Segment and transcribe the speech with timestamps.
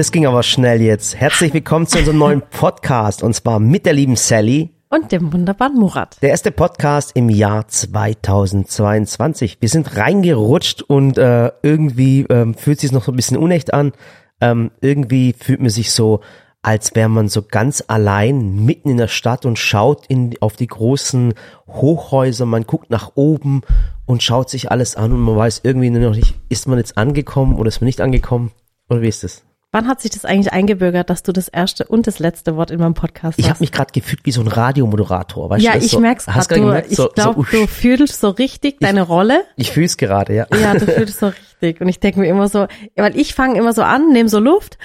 [0.00, 1.14] Das ging aber schnell jetzt.
[1.14, 4.70] Herzlich willkommen zu unserem neuen Podcast und zwar mit der lieben Sally.
[4.88, 6.16] Und dem wunderbaren Murat.
[6.22, 9.58] Der erste Podcast im Jahr 2022.
[9.60, 13.92] Wir sind reingerutscht und äh, irgendwie ähm, fühlt sich noch so ein bisschen unecht an.
[14.40, 16.20] Ähm, irgendwie fühlt man sich so,
[16.62, 20.68] als wäre man so ganz allein mitten in der Stadt und schaut in, auf die
[20.68, 21.34] großen
[21.68, 22.46] Hochhäuser.
[22.46, 23.60] Man guckt nach oben
[24.06, 26.96] und schaut sich alles an und man weiß irgendwie nur noch nicht, ist man jetzt
[26.96, 28.50] angekommen oder ist man nicht angekommen?
[28.88, 29.42] Oder wie ist das?
[29.72, 32.80] Wann hat sich das eigentlich eingebürgert, dass du das erste und das letzte Wort in
[32.80, 33.50] meinem Podcast Ich hast?
[33.54, 35.48] habe mich gerade gefühlt wie so ein Radiomoderator.
[35.48, 38.20] Weißt ja, du, ich so, merk's grad Du, gemerkt, ich so, glaube, so, du fühlst
[38.20, 39.44] so richtig deine Rolle.
[39.54, 40.46] Ich fühl's gerade, ja.
[40.60, 41.80] Ja, du fühlst so richtig.
[41.80, 44.76] Und ich denke mir immer so, weil ich fange immer so an, nehme so Luft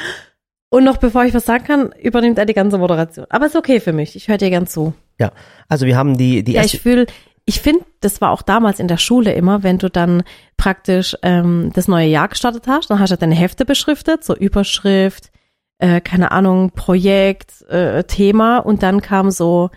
[0.69, 3.25] und noch bevor ich was sagen kann, übernimmt er die ganze Moderation.
[3.29, 4.15] Aber ist okay für mich.
[4.15, 4.93] Ich höre dir gern zu.
[5.19, 5.31] Ja,
[5.67, 7.07] also wir haben die, die Ja, erste, ich fühle,
[7.45, 10.23] ich finde, das war auch damals in der Schule immer, wenn du dann
[10.57, 15.31] praktisch ähm, das neue Jahr gestartet hast, dann hast du deine Hefte beschriftet, so Überschrift,
[15.77, 19.69] äh, keine Ahnung, Projekt, äh, Thema und dann kam so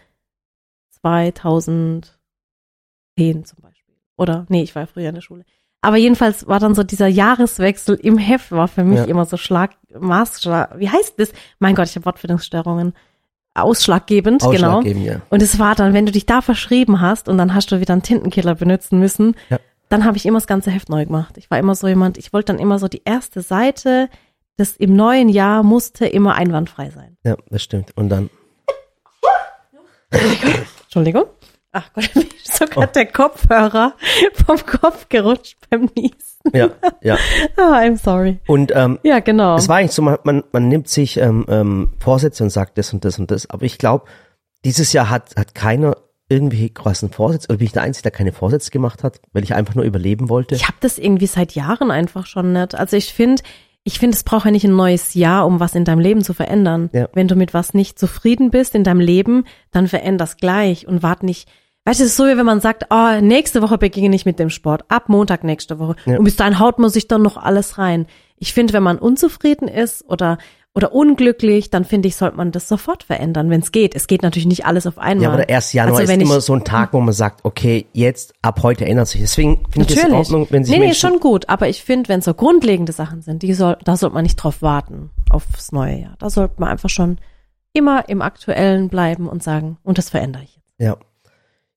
[1.02, 2.02] 2010
[3.44, 3.94] zum Beispiel.
[4.16, 5.44] Oder, nee, ich war ja früher in der Schule.
[5.80, 9.04] Aber jedenfalls war dann so dieser Jahreswechsel im Heft war für mich Ja.
[9.04, 11.32] immer so Schlag, Maßschlag, wie heißt das?
[11.60, 12.94] Mein Gott, ich habe Wortfindungsstörungen.
[13.62, 14.52] Ausschlaggebend, genau.
[14.52, 15.20] ausschlaggebend, ja.
[15.30, 17.92] Und es war dann, wenn du dich da verschrieben hast und dann hast du wieder
[17.92, 19.58] einen Tintenkiller benutzen müssen, Ja.
[19.88, 21.36] dann habe ich immer das ganze Heft neu gemacht.
[21.38, 24.08] Ich war immer so jemand, ich wollte dann immer so die erste Seite,
[24.56, 27.16] das im neuen Jahr musste immer einwandfrei sein.
[27.24, 27.96] Ja, das stimmt.
[27.96, 28.28] Und dann,
[30.84, 31.24] Entschuldigung.
[31.78, 32.92] Ach Gott, mir ist sogar Oh.
[32.92, 33.94] der Kopfhörer
[34.46, 36.12] vom Kopf gerutscht beim Niesen.
[36.52, 36.70] ja,
[37.02, 37.16] ja.
[37.56, 38.38] Ah, I'm sorry.
[38.46, 39.56] Und ähm, Ja, genau.
[39.56, 42.92] es war eigentlich so, man, man, man nimmt sich ähm, ähm, Vorsätze und sagt das
[42.92, 43.48] und das und das.
[43.50, 44.06] Aber ich glaube,
[44.64, 45.96] dieses Jahr hat, hat keiner
[46.30, 49.54] irgendwelche krassen Vorsätze, oder bin ich der Einzige, der keine Vorsätze gemacht hat, weil ich
[49.54, 50.54] einfach nur überleben wollte?
[50.54, 52.74] Ich habe das irgendwie seit Jahren einfach schon nicht.
[52.74, 53.42] Also ich finde,
[53.84, 56.34] ich finde, es braucht ja nicht ein neues Jahr, um was in deinem Leben zu
[56.34, 56.90] verändern.
[56.92, 57.08] Ja.
[57.14, 61.22] Wenn du mit was nicht zufrieden bist in deinem Leben, dann veränder's gleich und wart
[61.22, 61.48] nicht.
[61.88, 64.38] Weißt du, es ist so, wie wenn man sagt, oh, nächste Woche beginne ich mit
[64.38, 65.96] dem Sport, ab Montag nächste Woche.
[66.04, 66.18] Ja.
[66.18, 68.04] Und bis dahin haut man sich dann noch alles rein.
[68.36, 70.36] Ich finde, wenn man unzufrieden ist oder
[70.74, 73.96] oder unglücklich, dann finde ich, sollte man das sofort verändern, wenn es geht.
[73.96, 75.22] Es geht natürlich nicht alles auf einmal.
[75.22, 75.72] Ja, aber der 1.
[75.72, 79.08] Januar Also ist immer so ein Tag, wo man sagt, okay, jetzt, ab heute ändert
[79.08, 79.22] sich.
[79.22, 80.12] Deswegen finde ich es in.
[80.12, 81.48] Ordnung, wenn sich nee, nee, schon gut.
[81.48, 84.60] Aber ich finde, wenn so grundlegende Sachen sind, die soll, da sollte man nicht drauf
[84.60, 86.16] warten aufs neue Jahr.
[86.18, 87.16] Da sollte man einfach schon
[87.72, 90.74] immer im Aktuellen bleiben und sagen, und das verändere ich jetzt.
[90.78, 90.98] Ja.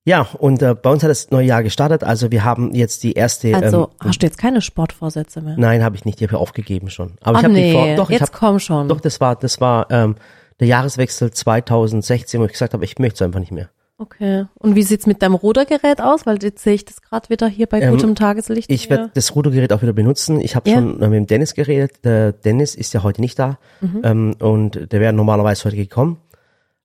[0.03, 2.03] Ja, und äh, bei uns hat das neue Jahr gestartet.
[2.03, 3.55] Also wir haben jetzt die erste.
[3.55, 5.55] Also ähm, hast du jetzt keine Sportvorsätze mehr?
[5.57, 6.19] nein, habe ich nicht.
[6.19, 7.13] Die habe ich aufgegeben schon.
[7.21, 7.95] Aber Ach ich habe die nee, vor.
[7.95, 8.37] Doch, ich jetzt habe.
[8.37, 8.87] komm schon.
[8.87, 10.15] Doch, das war, das war ähm,
[10.59, 13.69] der Jahreswechsel 2016, wo ich gesagt habe, ich möchte es einfach nicht mehr.
[13.99, 14.45] Okay.
[14.55, 16.25] Und wie sieht's mit deinem Rudergerät aus?
[16.25, 18.71] Weil jetzt sehe ich das gerade wieder hier bei Ähm, gutem Tageslicht.
[18.71, 20.41] Ich werde das Rudergerät auch wieder benutzen.
[20.41, 20.77] Ich habe Ja.
[20.77, 22.03] schon mit dem Dennis geredet.
[22.03, 24.01] Der Dennis ist ja heute nicht da Mhm.
[24.03, 26.17] ähm, und der wäre normalerweise heute gekommen.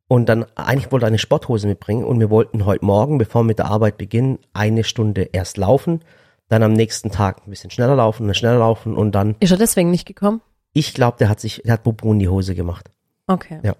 [0.09, 3.47] Und dann eigentlich wollte er eine Sporthose mitbringen und wir wollten heute Morgen, bevor wir
[3.49, 6.01] mit der Arbeit beginnen, eine Stunde erst laufen,
[6.49, 9.57] dann am nächsten Tag ein bisschen schneller laufen, dann schneller laufen und dann, Ist er
[9.57, 10.41] deswegen nicht gekommen?
[10.73, 12.91] ich glaube, der hat sich, der hat Bobo in die Hose gemacht.
[13.27, 13.59] Okay.
[13.65, 13.75] Ja.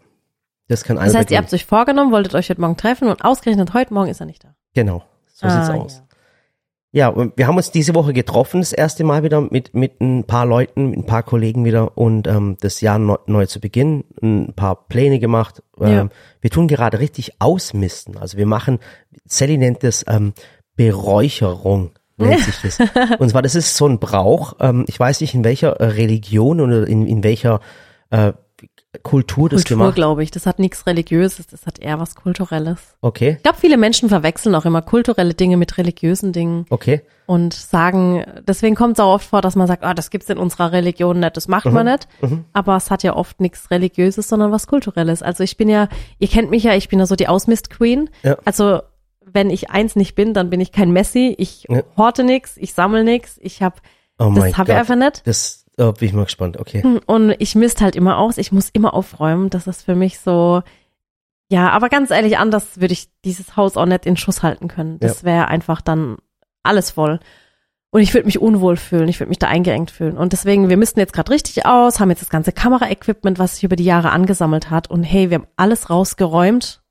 [0.69, 3.73] Das kann Das heißt, ihr habt euch vorgenommen, wolltet euch heute Morgen treffen und ausgerechnet
[3.73, 4.57] heute Morgen ist er nicht da.
[4.75, 6.03] Genau, so Ah, sieht's aus.
[6.97, 10.25] Ja, und wir haben uns diese Woche getroffen, das erste Mal wieder mit, mit ein
[10.25, 14.05] paar Leuten, mit ein paar Kollegen wieder und ähm, das Jahr neu, neu zu beginnen,
[14.23, 15.63] ein paar Pläne gemacht.
[15.79, 16.09] Ähm, Ja.
[16.41, 18.17] Wir tun gerade richtig ausmisten.
[18.17, 18.79] Also wir machen,
[19.27, 20.33] Sally nennt das ähm,
[20.75, 22.79] Beräucherung, nennt sich das.
[23.19, 26.87] Und zwar, das ist so ein Brauch, ähm, ich weiß nicht in welcher Religion oder
[26.87, 27.61] in, in welcher
[28.09, 28.33] äh,
[29.03, 30.31] Kultur das Kultur, glaube ich.
[30.31, 32.79] Das hat nichts Religiöses, das hat eher was Kulturelles.
[33.01, 37.03] Okay, Ich glaube, viele Menschen verwechseln auch immer kulturelle Dinge mit religiösen Dingen okay.
[37.27, 40.39] und sagen, deswegen kommt es auch oft vor, dass man sagt, ah, das gibt's in
[40.39, 41.73] unserer Religion nicht, das macht Mhm.
[41.73, 42.09] man nicht.
[42.53, 45.23] Aber es hat ja oft nichts Religiöses, sondern was Kulturelles.
[45.23, 48.11] Also ich bin ja, ihr kennt mich ja, ich bin ja so die Ausmist-Queen.
[48.23, 48.37] Ja.
[48.45, 48.81] Also
[49.25, 51.35] wenn ich eins nicht bin, dann bin ich kein Messi.
[51.39, 51.83] Ich Ja.
[51.97, 53.81] horte nix, ich sammle nix, ich hab,
[54.19, 55.27] Oh das habe ich einfach nicht.
[55.27, 57.01] Das oh, bin ich mal gespannt, okay.
[57.07, 59.51] Und ich misst halt immer aus, ich muss immer aufräumen.
[59.51, 60.63] Das ist für mich so,
[61.51, 64.99] ja, aber ganz ehrlich, anders würde ich dieses Haus auch nicht in Schuss halten können.
[64.99, 66.17] Das wäre einfach dann
[66.63, 67.21] alles voll.
[67.91, 70.19] Und ich würde mich unwohl fühlen, ich würde mich da eingeengt fühlen.
[70.19, 73.65] Und deswegen, wir missten jetzt gerade richtig aus, haben jetzt das ganze Kameraequipment, was sich
[73.65, 74.91] über die Jahre angesammelt hat.
[74.91, 76.83] Und hey, wir haben alles rausgeräumt.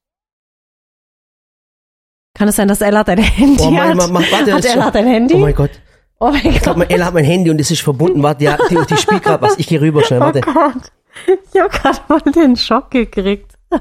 [2.34, 3.96] Kann es sein, dass Ella dein Handy Oh mein, hat?
[3.98, 5.34] mach, mach, warte, hat Ella schon- dein Handy?
[5.36, 5.72] Oh mein Gott.
[6.20, 8.24] Oh mein Ich glaube, Ella hat mein Handy und es ist verbunden.
[8.24, 9.58] Warte, ja, die, die spielt gerade was.
[9.58, 10.42] Ich gehe rüber schnell, warte.
[10.48, 10.92] Oh Gott.
[11.28, 13.54] Ich habe gerade mal den Schock gekriegt.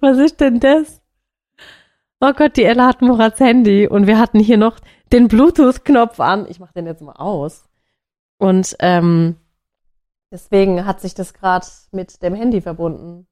[0.00, 1.00] Was ist denn das?
[2.20, 4.78] Oh Gott, die Ella hat Murats Handy und wir hatten hier noch
[5.12, 6.46] den Bluetooth-Knopf an.
[6.48, 7.64] Ich mache den jetzt mal aus.
[8.38, 9.36] Und ähm,
[10.34, 13.28] Deswegen hat sich das gerade mit dem Handy verbunden.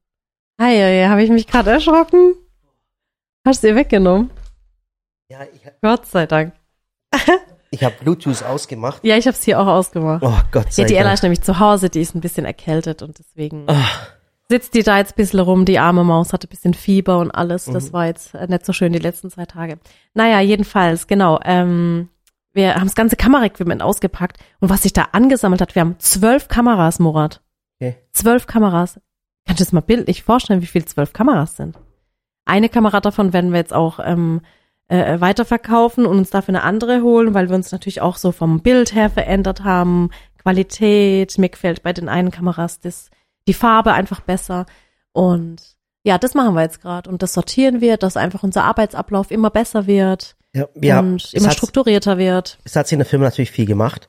[0.57, 2.33] Hi, ja, habe ich mich gerade erschrocken?
[3.45, 4.31] Hast du ihr weggenommen?
[5.27, 6.53] Ja, ich, Gott sei Dank.
[7.71, 9.03] Ich habe Bluetooth ausgemacht.
[9.03, 10.23] Ja, ich habe es hier auch ausgemacht.
[10.23, 11.13] Oh Gott sei Ja, die Ella Dank.
[11.15, 14.07] ist nämlich zu Hause, die ist ein bisschen erkältet und deswegen Ach,
[14.49, 15.65] sitzt die da jetzt ein bisschen rum.
[15.65, 17.65] Die arme Maus hatte ein bisschen Fieber und alles.
[17.65, 17.93] Das Mhm.
[17.93, 19.79] war jetzt äh, nicht so schön die letzten zwei Tage.
[20.13, 21.39] Naja, jedenfalls, genau.
[21.43, 22.09] Ähm,
[22.53, 26.47] wir haben das ganze Kameraequipment ausgepackt und was sich da angesammelt hat, wir haben zwölf
[26.49, 27.41] Kameras, Murat.
[27.81, 27.95] Okay.
[28.11, 28.99] Zwölf Kameras.
[29.45, 31.77] Kannst du dir das mal bildlich vorstellen, wie viel zwölf Kameras sind?
[32.45, 34.41] Eine Kamera davon werden wir jetzt auch ähm,
[34.93, 38.61] äh, weiterverkaufen und uns dafür eine andere holen, weil wir uns natürlich auch so vom
[38.61, 40.11] Bild her verändert haben.
[40.37, 43.09] Qualität, mir gefällt bei den einen Kameras das,
[43.47, 44.67] die Farbe einfach besser.
[45.11, 45.61] Und
[46.03, 47.09] ja, das machen wir jetzt gerade.
[47.09, 51.49] Und das sortieren wir, dass einfach unser Arbeitsablauf immer besser wird ja, ja, und immer
[51.49, 52.59] strukturierter wird.
[52.63, 54.07] es hat sich in der Firma natürlich viel gemacht.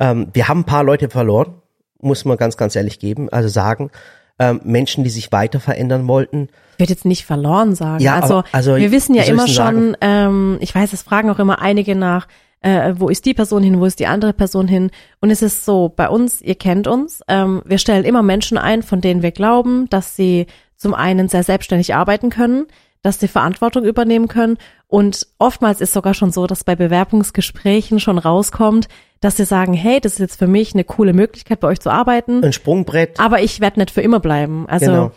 [0.00, 1.62] Ähm, wir haben ein paar Leute verloren,
[2.00, 3.90] muss man ganz, ganz ehrlich geben, also sagen.
[4.38, 6.48] Ähm, Menschen, die sich weiter verändern wollten.
[6.74, 8.02] Ich würde jetzt nicht verloren sagen.
[8.02, 11.38] Ja, also, aber- also, wir wissen ja immer schon, ähm, ich weiß, es fragen auch
[11.38, 12.26] immer einige nach,
[12.60, 14.90] äh, wo ist die Person hin, wo ist die andere Person hin.
[15.20, 18.82] Und es ist so, bei uns, ihr kennt uns, ähm, wir stellen immer Menschen ein,
[18.82, 20.46] von denen wir glauben, dass sie
[20.76, 22.66] zum einen sehr selbstständig arbeiten können,
[23.04, 24.56] dass sie Verantwortung übernehmen können.
[24.88, 28.88] Und oftmals ist sogar schon so, dass bei Bewerbungsgesprächen schon rauskommt,
[29.20, 31.90] dass sie sagen, hey, das ist jetzt für mich eine coole Möglichkeit, bei euch zu
[31.90, 33.20] arbeiten, Ein Sprungbrett.
[33.20, 34.66] aber ich werde nicht für immer bleiben.
[34.68, 35.12] Also genau.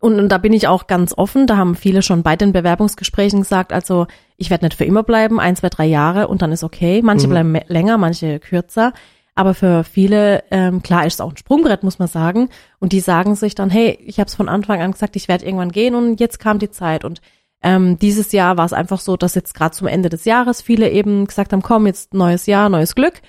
[0.00, 1.46] und, und da bin ich auch ganz offen.
[1.46, 4.06] Da haben viele schon bei den Bewerbungsgesprächen gesagt, also
[4.36, 7.00] ich werde nicht für immer bleiben, ein, zwei, drei Jahre und dann ist okay.
[7.02, 7.30] Manche Mhm.
[7.30, 8.92] bleiben länger, manche kürzer.
[9.38, 12.48] Aber für viele, ähm, klar ist es auch ein Sprungbrett, muss man sagen.
[12.80, 15.44] Und die sagen sich dann, hey, ich habe es von Anfang an gesagt, ich werde
[15.44, 17.04] irgendwann gehen und jetzt kam die Zeit.
[17.04, 17.20] Und
[17.62, 20.90] ähm, dieses Jahr war es einfach so, dass jetzt gerade zum Ende des Jahres viele
[20.90, 23.22] eben gesagt haben, komm, jetzt neues Jahr, neues Glück.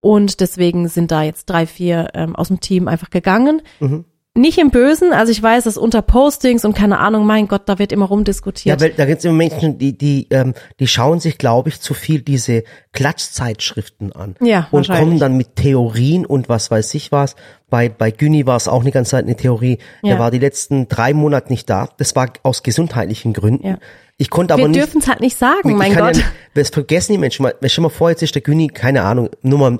[0.00, 3.62] Und deswegen sind da jetzt drei, vier ähm, aus dem Team einfach gegangen.
[3.78, 4.04] Mhm.
[4.34, 7.78] Nicht im Bösen, also ich weiß, dass unter Postings und keine Ahnung, mein Gott, da
[7.78, 8.80] wird immer Ja, rumdiskutiert.
[8.80, 11.92] weil da gibt es immer Menschen, die, die, ähm, die schauen sich, glaube ich, zu
[11.92, 12.62] viel diese
[12.92, 14.36] Klatschzeitschriften an.
[14.40, 17.36] Ja, Und kommen dann mit Theorien und was weiß ich was.
[17.68, 19.78] Bei, bei Günni war es auch eine ganze Zeit eine Theorie.
[20.02, 20.10] Ja.
[20.14, 21.88] Der war die letzten drei Monate nicht da.
[21.98, 23.66] Das war aus gesundheitlichen Gründen.
[23.66, 23.78] Ja.
[24.18, 24.80] Ich konnte Wir aber nicht.
[24.80, 25.98] dürfen es halt nicht sagen, mein Gott.
[26.16, 26.24] Ja, nicht-
[26.54, 27.54] das vergessen die Menschen mal.
[27.58, 29.78] Stell dir mal vor, jetzt ist der Günni, keine Ahnung, nur mal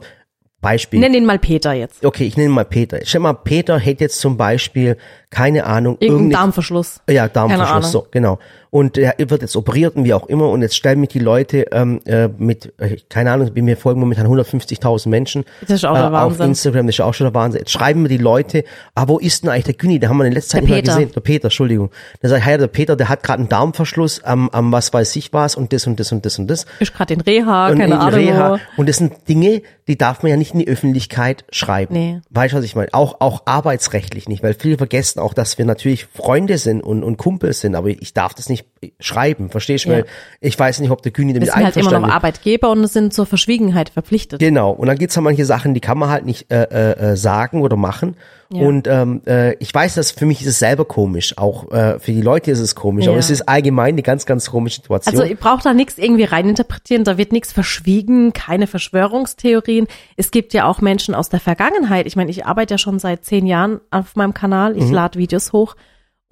[0.62, 1.00] Beispiel.
[1.00, 2.02] Nenn ihn mal Peter jetzt.
[2.04, 2.98] Okay, ich nenne mal Peter.
[3.04, 4.96] Stell dir mal, Peter hätte jetzt zum Beispiel,
[5.28, 7.00] keine Ahnung, Irgendein irgendeine Darmverschluss.
[7.10, 7.28] ja.
[7.28, 8.38] Darmverschluss, so, genau.
[8.74, 10.48] Und er wird jetzt operiert und wie auch immer.
[10.48, 14.26] Und jetzt stellen mich die Leute ähm, äh, mit, äh, keine Ahnung, mir folgen momentan
[14.26, 16.46] 150.000 Menschen Das ist auch der äh, auf Wahnsinn.
[16.46, 17.58] Instagram, das ist auch schon der Wahnsinn.
[17.58, 18.64] Jetzt schreiben mir die Leute,
[18.94, 19.98] ah, wo ist denn eigentlich der Günni?
[19.98, 21.10] Den haben wir in letzter Zeit nicht gesehen.
[21.14, 21.90] Der Peter, Entschuldigung.
[22.22, 25.16] Da sag ich, hey, der Peter, der hat gerade einen Darmverschluss am, am was weiß
[25.16, 26.64] ich was und das und das und das und das.
[26.80, 28.20] Ist gerade in Reha, Und keine in Ahnung.
[28.20, 28.58] Reha.
[28.78, 31.92] Und das sind Dinge, die darf man ja nicht in die Öffentlichkeit schreiben.
[31.92, 32.20] Nee.
[32.30, 32.88] Weißt du, was ich meine?
[32.94, 37.19] Auch, auch arbeitsrechtlich nicht, weil viele vergessen auch, dass wir natürlich Freunde sind und, und
[37.19, 38.61] Kumpels sind, aber ich darf das nicht
[38.98, 39.90] schreiben, verstehst du?
[39.90, 39.96] Ja.
[39.96, 40.06] Weil
[40.40, 42.14] ich weiß nicht, ob der Güni damit sind halt immer noch einverstanden ist.
[42.14, 44.40] Arbeitgeber und sind zur Verschwiegenheit verpflichtet.
[44.40, 47.16] Genau, und dann gibt's ja manche Sachen, die kann man halt nicht äh, äh, äh,
[47.16, 48.16] sagen oder machen.
[48.52, 48.66] Ja.
[48.66, 52.12] Und ähm, äh, ich weiß, dass für mich ist es selber komisch, auch äh, für
[52.12, 53.20] die Leute ist es komisch, aber Ja.
[53.20, 55.18] es ist allgemein eine ganz, ganz komische Situation.
[55.18, 59.86] Also ich brauche da nichts irgendwie reininterpretieren, da wird nichts verschwiegen, keine Verschwörungstheorien.
[60.16, 62.06] Es gibt ja auch Menschen aus der Vergangenheit.
[62.06, 65.52] Ich meine, ich arbeite ja schon seit zehn Jahren auf meinem Kanal, ich lade Videos
[65.52, 65.76] hoch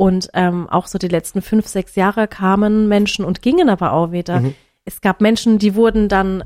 [0.00, 4.12] und ähm, auch so die letzten fünf, sechs Jahre kamen Menschen und gingen aber auch
[4.12, 4.42] wieder.
[4.87, 6.42] Es gab Menschen, die wurden dann,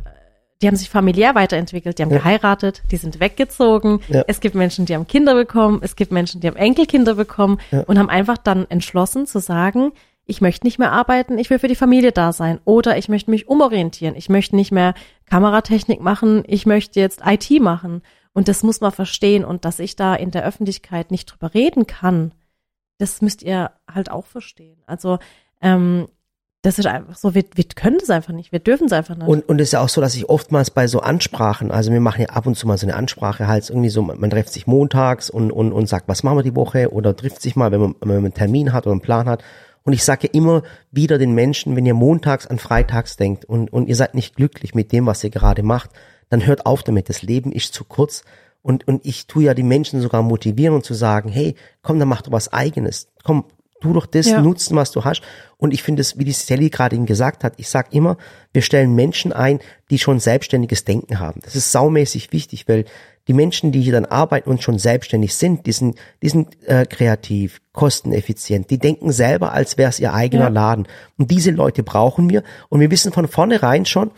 [0.60, 4.00] die haben sich familiär weiterentwickelt, die haben geheiratet, die sind weggezogen.
[4.08, 4.24] Ja.
[4.26, 7.96] Es gibt Menschen, die haben Kinder bekommen, es gibt Menschen, die haben Enkelkinder bekommen und
[7.96, 9.92] haben einfach dann entschlossen zu sagen,
[10.26, 13.30] ich möchte nicht mehr arbeiten, ich will für die Familie da sein oder ich möchte
[13.30, 14.94] mich umorientieren, ich möchte nicht mehr
[15.26, 19.94] Kameratechnik machen, ich möchte jetzt IT machen und das muss man verstehen und dass ich
[19.94, 22.32] da in der Öffentlichkeit nicht drüber reden kann,
[22.98, 24.82] das müsst ihr halt auch verstehen.
[24.86, 25.18] Also
[25.60, 26.08] ähm,
[26.64, 29.28] das ist einfach so, wir, wir können das einfach nicht, wir dürfen es einfach nicht.
[29.28, 32.00] Und, und es ist ja auch so, dass ich oftmals bei so Ansprachen, also wir
[32.00, 34.66] machen ja ab und zu mal so eine Ansprache, halt irgendwie so, man, trifft sich
[34.66, 37.80] montags und, und, und sagt, was machen wir die Woche oder trifft sich mal, wenn
[37.80, 39.44] man, wenn man einen Termin hat oder einen Plan hat.
[39.82, 43.86] Und ich sage immer wieder den Menschen, wenn ihr montags an freitags denkt und, und
[43.86, 45.90] ihr seid nicht glücklich mit dem, was ihr gerade macht,
[46.30, 47.10] dann hört auf damit.
[47.10, 48.24] Das Leben ist zu kurz.
[48.64, 52.08] Und, und ich tue ja die Menschen sogar motivieren und zu sagen, hey, komm, dann
[52.08, 53.08] mach doch was eigenes.
[53.22, 53.44] Komm,
[53.82, 54.40] tu doch das Ja.
[54.40, 55.20] nutzen, was du hast.
[55.58, 58.16] Und ich finde es, wie die Sally gerade eben gesagt hat, ich sag immer,
[58.54, 61.40] wir stellen Menschen ein, die schon selbstständiges Denken haben.
[61.44, 62.86] Das ist saumäßig wichtig, weil
[63.28, 66.86] die Menschen, die hier dann arbeiten und schon selbstständig sind, die sind, die sind äh,
[66.86, 70.48] kreativ, kosteneffizient, die denken selber, als wäre es ihr eigener Ja.
[70.48, 70.88] Laden.
[71.18, 72.42] Und diese Leute brauchen wir.
[72.70, 74.10] Und wir wissen von vornherein schon,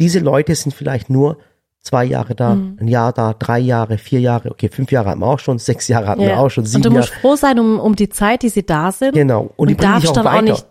[0.00, 1.38] diese Leute sind vielleicht nur
[1.84, 2.78] zwei Jahre da, Mhm.
[2.80, 5.86] ein Jahr da, drei Jahre, vier Jahre, okay, fünf Jahre hatten wir auch schon, sechs
[5.86, 6.38] Jahre hatten wir Ja.
[6.38, 7.20] auch schon, sieben Und du musst Jahre.
[7.20, 9.12] froh sein um, um die Zeit, die sie da sind.
[9.14, 9.52] Genau.
[9.56, 10.42] Und, die Und bringen dich auch dann auch weiter.
[10.42, 10.66] nicht.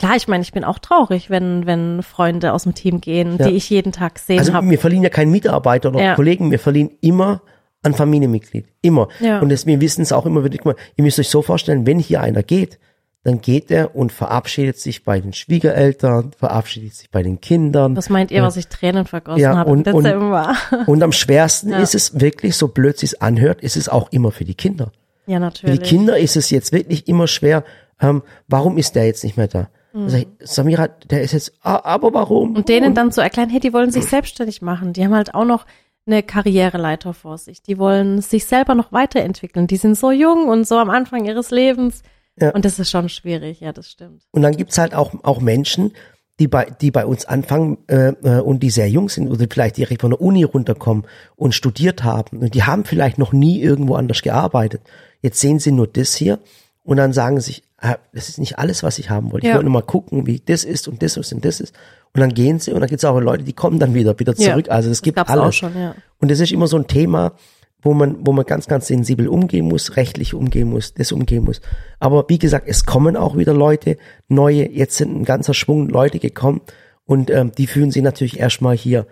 [0.00, 3.46] Klar, ich meine, ich bin auch traurig, wenn, wenn Freunde aus dem Team gehen, Ja.
[3.48, 4.68] die ich jeden Tag sehen also habe.
[4.68, 6.14] wir verlieren ja keinen Mitarbeiter oder Ja.
[6.14, 7.42] Kollegen, wir verlieren immer
[7.82, 8.66] ein Familienmitglied.
[8.82, 9.08] Immer.
[9.20, 9.40] Ja.
[9.40, 10.58] Und das, wir wissen es auch immer wieder,
[10.96, 12.78] ihr müsst euch so vorstellen, wenn hier einer geht,
[13.22, 17.96] dann geht er und verabschiedet sich bei den Schwiegereltern, verabschiedet sich bei den Kindern.
[17.96, 20.54] Was meint ihr, was ich Tränen vergossen Ja, habe und- im und- Dezember?
[20.86, 21.78] Und am schwersten Ja.
[21.80, 24.92] ist es wirklich, so blöd es sich anhört, ist es auch immer für die Kinder.
[25.26, 25.80] ja, Für natürlich.
[25.80, 27.62] die Kinder ist es jetzt wirklich immer schwer,
[28.00, 29.68] ähm, warum ist der jetzt nicht mehr da?
[29.92, 32.50] Also, hey, Samira, der ist jetzt, ah, aber warum?
[32.50, 32.56] Mhm.
[32.56, 34.92] Und denen dann zu erklären, hey, die wollen sich selbstständig machen.
[34.92, 35.66] Die haben halt auch noch
[36.06, 37.60] eine Karriereleiter vor sich.
[37.62, 39.66] Die wollen sich selber noch weiterentwickeln.
[39.66, 42.02] Die sind so jung und so am Anfang ihres Lebens.
[42.40, 42.50] Ja.
[42.50, 44.22] Und das ist schon schwierig, ja, das stimmt.
[44.30, 45.92] Und dann gibt's halt auch, auch Menschen,
[46.38, 49.76] die bei, die bei uns anfangen äh, äh, und die sehr jung sind oder vielleicht
[49.76, 51.04] direkt von der Uni runterkommen
[51.36, 52.38] und studiert haben.
[52.38, 54.80] Und die haben vielleicht noch nie irgendwo anders gearbeitet.
[55.20, 56.38] Jetzt sehen sie nur das hier
[56.82, 59.46] und dann sagen sie sich, ah, das ist nicht alles, was ich haben wollte.
[59.46, 59.56] Ich Ja.
[59.56, 61.74] wollte nur mal gucken, wie das ist und das ist und das ist.
[62.14, 64.52] Und dann gehen sie und dann gibt's auch Leute, die kommen dann wieder, wieder Ja.
[64.52, 64.70] zurück.
[64.70, 65.56] Also es gibt alles.
[65.56, 65.94] schon, ja.
[66.20, 67.32] Und das ist immer so ein Thema,
[67.82, 71.60] wo man, wo man ganz, ganz sensibel umgehen muss, rechtlich umgehen muss, das umgehen muss.
[71.98, 73.96] Aber wie gesagt, es kommen auch wieder Leute,
[74.28, 76.60] neue, jetzt sind ein ganzer Schwung Leute gekommen
[77.04, 79.06] und ähm, die fühlen sich natürlich erstmal hier,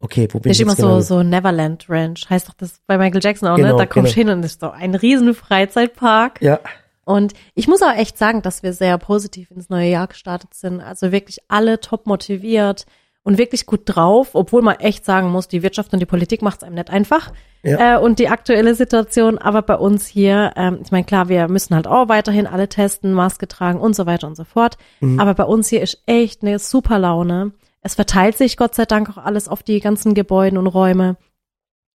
[0.00, 1.00] okay, wo bin Das ich ist jetzt immer genau?
[1.00, 2.28] so, so Neverland Ranch.
[2.30, 3.76] Heißt doch das bei Michael Jackson auch, Genau, ne?
[3.78, 4.30] Da kommst du genau.
[4.32, 6.40] hin und ist so ein riesen Freizeitpark.
[6.40, 6.60] Ja,
[7.04, 10.80] Und ich muss auch echt sagen, dass wir sehr positiv ins neue Jahr gestartet sind.
[10.80, 12.86] Also wirklich alle top motiviert
[13.22, 16.58] und wirklich gut drauf, obwohl man echt sagen muss, die Wirtschaft und die Politik macht
[16.58, 17.32] es einem nicht einfach.
[17.62, 17.96] Ja.
[17.96, 21.74] Äh, und die aktuelle Situation, aber bei uns hier, ähm, ich meine, klar, wir müssen
[21.74, 24.78] halt auch weiterhin alle testen, Maske tragen und so weiter und so fort.
[25.00, 25.20] Mhm.
[25.20, 27.52] Aber bei uns hier ist echt eine super Laune.
[27.82, 31.16] Es verteilt sich Gott sei Dank auch alles auf die ganzen Gebäude und Räume.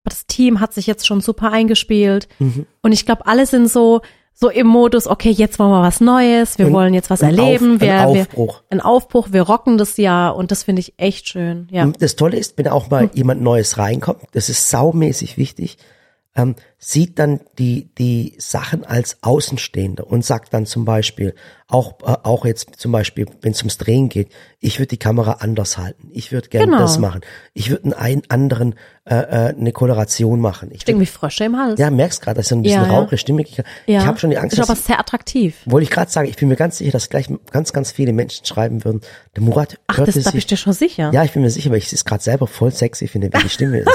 [0.03, 2.27] Das Team hat sich jetzt schon super eingespielt.
[2.39, 2.65] Mhm.
[2.81, 4.01] Und ich glaube, alle sind so,
[4.33, 7.37] so im Modus, okay, jetzt wollen wir was Neues, wir Und wollen jetzt was ein
[7.37, 8.61] erleben, Auf- wir, ein wir, Aufbruch.
[8.69, 11.67] ein Aufbruch, wir rocken das Jahr und das finde ich echt schön.
[11.71, 11.83] Ja.
[11.83, 13.09] Und das Tolle ist, wenn auch mal Hm.
[13.13, 15.77] jemand Neues reinkommt, das ist saumäßig wichtig,
[16.35, 21.35] ähm, sieht dann die, die Sachen als Außenstehender und sagt dann zum Beispiel,
[21.67, 25.33] auch, äh, auch jetzt zum Beispiel, wenn es ums Drehen geht, ich würde die Kamera
[25.41, 26.79] anders halten, ich würde gerne Genau.
[26.79, 27.21] das machen,
[27.53, 30.69] ich würde einen, anderen äh, äh, eine Koloration machen.
[30.71, 31.79] Ich würd, Irgendwie Frösche im Hals.
[31.79, 33.41] ja, merkst gerade, dass ich so ein bisschen Ja, rauche Stimme.
[33.41, 33.63] Ich, ja.
[33.85, 35.57] ich habe schon die Angst, Ist dass aber ich, sehr attraktiv.
[35.65, 38.45] wollte ich gerade sagen, ich bin mir ganz sicher, dass gleich ganz, ganz viele Menschen
[38.45, 39.01] schreiben würden,
[39.35, 41.11] der Murat Ach, hört das, da bist sich du dir schon sicher.
[41.13, 43.49] ja, ich bin mir sicher, weil ich es gerade selber voll sexy finde, wie die
[43.49, 43.89] Stimme ist.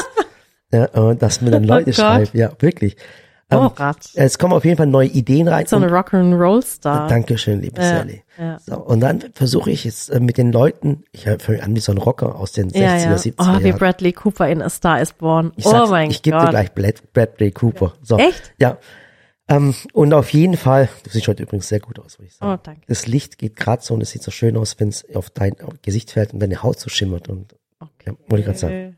[0.72, 1.94] Ja, und dass mir dann Leute Oh Gott.
[1.94, 2.30] schreiben.
[2.38, 2.96] Ja, wirklich.
[3.48, 3.98] Ähm, Oh Gott.
[4.14, 5.66] Es kommen auf jeden Fall neue Ideen rein.
[5.66, 7.06] So eine Rock'n'Roll-Star.
[7.08, 8.24] Dankeschön, liebe Ja, Sally.
[8.38, 8.58] ja.
[8.58, 11.92] So, und dann versuche ich jetzt äh, mit den Leuten, ich höre an wie so
[11.92, 13.14] ein Rocker aus den 60er, Ja, ja.
[13.14, 13.78] 70er Oh, wie Jahren.
[13.78, 15.52] Bradley Cooper in A Star is Born.
[15.54, 16.50] Ich, oh mein ich gebe dir Gott.
[16.50, 17.92] gleich Brad, Bradley Cooper.
[18.02, 18.18] So.
[18.18, 18.52] Echt?
[18.58, 18.78] Ja.
[19.48, 22.52] Ähm, und auf jeden Fall, du siehst heute übrigens sehr gut aus, würde ich sagen.
[22.52, 22.80] Oh, danke.
[22.88, 25.54] Das Licht geht gerade so und es sieht so schön aus, wenn es auf dein
[25.82, 27.90] Gesicht fällt und deine Haut so schimmert und Okay.
[28.06, 28.96] ja, wollte ich gerade sagen.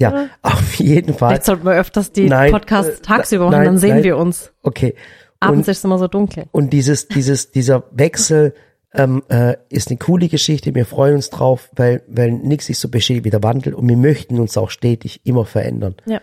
[0.00, 1.30] Ja, auf jeden Fall.
[1.30, 4.04] Vielleicht sollten wir öfters die Nein, Podcasts äh, tagsüber machen, nein, dann sehen nein.
[4.04, 4.52] wir uns.
[4.62, 4.94] Okay.
[5.40, 6.44] Abends Und, ist es immer so dunkel.
[6.52, 8.54] und dieses, dieses, dieser Wechsel
[8.92, 10.74] ähm, äh, ist eine coole Geschichte.
[10.74, 13.96] Wir freuen uns drauf, weil, weil nichts sich so besteht wie der Wandel und wir
[13.96, 15.94] möchten uns auch stetig immer verändern.
[16.06, 16.20] Ja.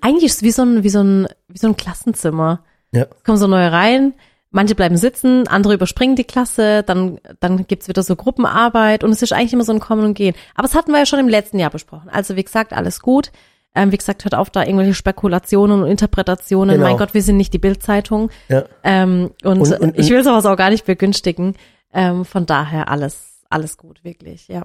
[0.00, 2.64] Eigentlich ist es wie so ein, wie so ein, wie so ein Klassenzimmer.
[2.92, 3.06] Ja.
[3.24, 4.14] kommen so neue rein,
[4.50, 9.22] manche bleiben sitzen, andere überspringen die Klasse, dann, dann gibt's wieder so Gruppenarbeit und es
[9.22, 10.34] ist eigentlich immer so ein Kommen und Gehen.
[10.54, 12.08] Aber das hatten wir ja schon im letzten Jahr besprochen.
[12.10, 13.30] Also wie gesagt, alles gut.
[13.74, 16.76] Ähm, wie gesagt, hört auf da irgendwelche Spekulationen und Interpretationen.
[16.76, 16.88] Genau.
[16.88, 18.30] Mein Gott, wir sind nicht die Bildzeitung.
[18.48, 18.64] Ja.
[18.82, 21.54] Ähm, und, Und- und- ich will sowas auch gar nicht begünstigen.
[21.92, 24.62] Ähm, von daher alles, alles gut, wirklich, ja.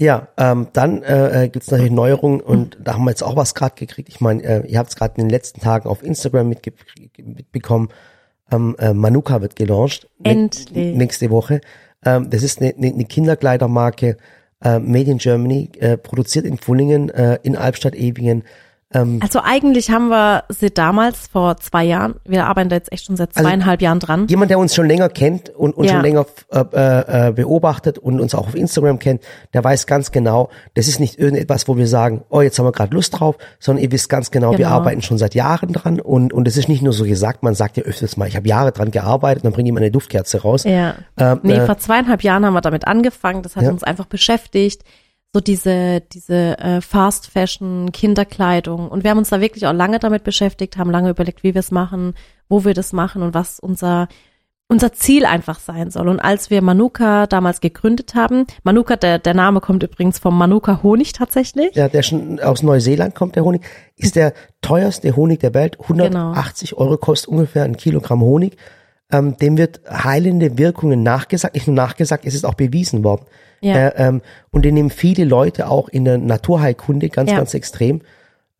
[0.00, 3.56] Ja, ähm, dann äh, äh, gibt's natürlich Neuerungen und da haben wir jetzt auch was
[3.56, 4.08] gerade gekriegt.
[4.08, 6.48] Ich meine, äh, ihr habt es gerade in den letzten Tagen auf Instagram
[7.16, 7.88] mitbekommen.
[8.50, 10.08] Ähm, äh, Manuka wird gelauncht.
[10.18, 10.96] ne- Endlich.
[10.96, 11.60] Nächste Woche.
[12.04, 14.16] Ähm, das ist eine, eine, eine Kinderkleidermarke,
[14.64, 18.42] äh, Made in Germany, äh, produziert in Fullingen, äh, in Albstadt-Ebingen.
[18.94, 23.04] Ähm, Also eigentlich haben wir sie damals vor zwei Jahren, wir arbeiten da jetzt echt
[23.04, 24.26] schon seit Also zweieinhalb Jahren dran.
[24.28, 25.92] jemand, der uns schon länger kennt und, und Ja.
[25.92, 30.48] schon länger äh, äh, beobachtet und uns auch auf Instagram kennt, der weiß ganz genau,
[30.72, 33.84] das ist nicht irgendetwas, wo wir sagen, oh, jetzt haben wir gerade Lust drauf, sondern
[33.84, 34.70] ihr wisst ganz genau, wir Genau.
[34.70, 37.76] arbeiten schon seit Jahren dran und und es ist nicht nur so gesagt, man sagt
[37.76, 40.64] ja öfters mal, ich habe Jahre dran gearbeitet, dann bringt jemand eine Duftkerze raus.
[40.64, 40.94] Ja.
[41.18, 43.42] Ähm, nee, äh, vor zweieinhalb Jahren haben wir damit angefangen.
[43.42, 43.70] Das hat Ja.
[43.70, 44.82] uns einfach beschäftigt.
[45.32, 48.88] So diese, diese äh, Fast Fashion, Kinderkleidung.
[48.88, 51.60] Und wir haben uns da wirklich auch lange damit beschäftigt, haben lange überlegt, wie wir
[51.60, 52.14] es machen,
[52.48, 54.08] wo wir das machen und was unser
[54.68, 56.08] unser Ziel einfach sein soll.
[56.08, 60.82] Und als wir Manuka damals gegründet haben, Manuka, der, der Name kommt übrigens vom Manuka
[60.82, 61.74] Honig tatsächlich.
[61.74, 63.62] Ja, der schon aus Neuseeland kommt, der Honig,
[63.96, 65.78] ist der teuerste Honig der Welt.
[65.80, 66.82] 180 genau.
[66.82, 68.58] Euro kostet ungefähr ein Kilogramm Honig.
[69.10, 73.24] Ähm, dem wird heilende Wirkungen nachgesagt, nicht nur nachgesagt, es ist auch bewiesen worden.
[73.60, 73.74] Ja.
[73.74, 77.36] Äh, ähm, und den nehmen viele Leute auch in der Naturheilkunde ganz, ja.
[77.36, 78.02] ganz extrem.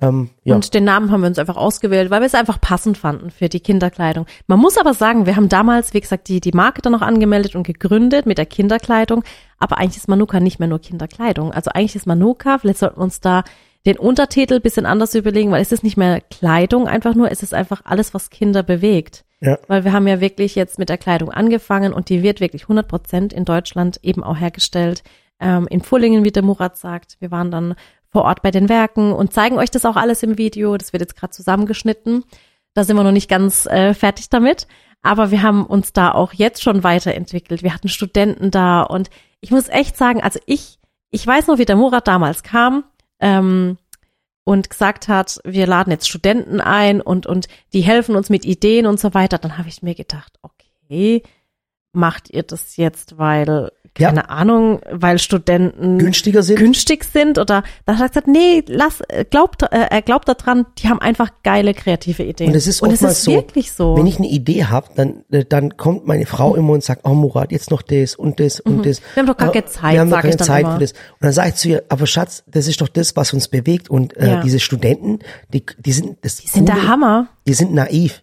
[0.01, 0.55] Ähm, ja.
[0.55, 3.49] Und den Namen haben wir uns einfach ausgewählt, weil wir es einfach passend fanden für
[3.49, 4.27] die Kinderkleidung.
[4.47, 7.57] Man muss aber sagen, wir haben damals, wie gesagt, die, die Marke dann noch angemeldet
[7.57, 9.25] und gegründet mit der Kinderkleidung.
[9.59, 11.53] Aber eigentlich ist Manuka nicht mehr nur Kinderkleidung.
[11.53, 13.43] Also eigentlich ist Manuka, vielleicht sollten wir uns da
[13.87, 17.55] den Untertitel bisschen anders überlegen, weil es ist nicht mehr Kleidung einfach nur, es ist
[17.55, 19.25] einfach alles, was Kinder bewegt.
[19.41, 19.59] Ja.
[19.69, 22.89] Weil wir haben ja wirklich jetzt mit der Kleidung angefangen und die wird wirklich 100
[22.89, 25.03] Prozent in Deutschland eben auch hergestellt.
[25.41, 27.17] Ähm, in Pullingen, wie der Murat sagt.
[27.21, 27.75] Wir waren dann
[28.11, 30.77] vor Ort bei den Werken und zeigen euch das auch alles im Video.
[30.77, 32.25] Das wird jetzt gerade zusammengeschnitten.
[32.75, 34.67] Da sind wir noch nicht ganz äh, fertig damit.
[35.03, 37.63] Aber wir haben uns da auch jetzt schon weiterentwickelt.
[37.63, 40.81] Wir hatten Studenten da und ich muss echt sagen, also ich,
[41.11, 42.83] ich weiß noch, wie der Murat damals kam
[43.21, 43.79] ähm,
[44.49, 48.87] und gesagt hat, wir laden jetzt Studenten ein und, und die helfen uns mit Ideen
[48.87, 49.37] und so weiter.
[49.37, 51.23] Dann habe ich mir gedacht, okay,
[51.93, 54.25] macht ihr das jetzt, weil keine ja.
[54.27, 59.63] Ahnung, weil Studenten günstiger sind, günstig sind oder da hat er gesagt, nee, lass, glaubt,
[59.63, 62.51] äh, er glaubt daran, die haben einfach geile kreative Ideen.
[62.51, 63.97] Und es ist, und es ist so, wirklich so.
[63.97, 67.15] Wenn ich eine Idee habe, dann, äh, dann kommt meine Frau immer und sagt, oh
[67.15, 68.83] Murat, jetzt noch das und das und mhm.
[68.83, 69.01] das.
[69.15, 70.75] Wir haben doch gar keine Zeit, wir haben doch keine Zeit immer.
[70.75, 70.93] für das.
[70.93, 73.91] Und dann sage ich zu ihr, aber Schatz, das ist doch das, was uns bewegt
[73.91, 74.43] und äh, ja.
[74.43, 75.21] diese Studenten,
[75.53, 77.29] die, die sind, das die sind Coole, der Hammer.
[77.47, 78.23] Die sind naiv.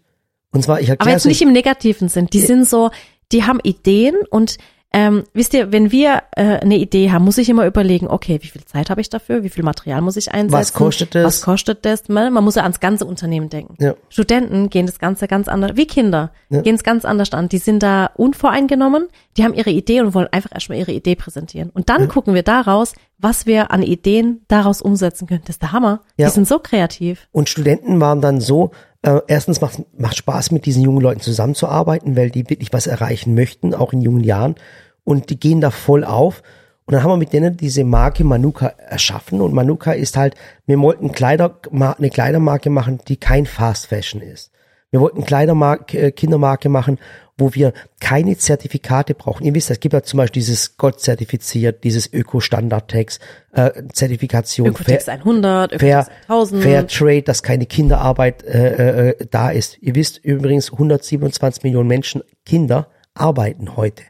[0.51, 2.27] Und zwar, ich Aber jetzt nicht im negativen Sinn.
[2.27, 2.89] Die sind so,
[3.33, 4.57] die haben Ideen und
[4.97, 8.47] ähm, wisst ihr, wenn wir äh, eine Idee haben, muss ich immer überlegen, okay, wie
[8.47, 10.53] viel Zeit habe ich dafür, wie viel Material muss ich einsetzen?
[10.53, 11.25] Was kostet das?
[11.25, 12.07] Was kostet das?
[12.07, 13.75] Man, man muss ja ans ganze Unternehmen denken.
[13.83, 13.95] Ja.
[14.07, 16.61] Studenten gehen das Ganze ganz anders, wie Kinder, ja.
[16.61, 17.49] gehen es ganz anders an.
[17.49, 21.71] Die sind da unvoreingenommen, die haben ihre Idee und wollen einfach erstmal ihre Idee präsentieren.
[21.71, 22.07] Und dann ja.
[22.07, 25.41] gucken wir daraus, was wir an Ideen daraus umsetzen können.
[25.41, 26.03] Das ist der Hammer.
[26.15, 26.27] Ja.
[26.27, 27.27] Die sind so kreativ.
[27.33, 28.71] Und Studenten waren dann so,
[29.01, 33.35] äh, erstens macht, macht Spaß, mit diesen jungen Leuten zusammenzuarbeiten, weil die wirklich was erreichen
[33.35, 34.55] möchten, auch in jungen Jahren
[35.05, 36.43] und die gehen da voll auf.
[36.85, 40.35] Und dann haben wir mit denen diese Marke Manuka erschaffen und Manuka ist halt,
[40.67, 44.51] wir wollten Kleider, eine Kleidermarke machen, die kein Fast Fashion ist.
[44.91, 46.99] Wir wollten Kleidermarke, äh, Kindermarke machen,
[47.37, 49.45] wo wir keine Zertifikate brauchen.
[49.45, 53.19] Ihr wisst, es gibt ja zum Beispiel dieses Gott zertifiziert, dieses Öko-Standard-Tags,
[53.51, 54.67] äh, Zertifikation.
[54.69, 56.63] Ökotex 100, Ökotex 1000.
[56.63, 59.77] Fair Trade, dass keine Kinderarbeit äh, äh, da ist.
[59.81, 64.03] Ihr wisst übrigens, 127 Millionen Menschen, Kinder, arbeiten heute.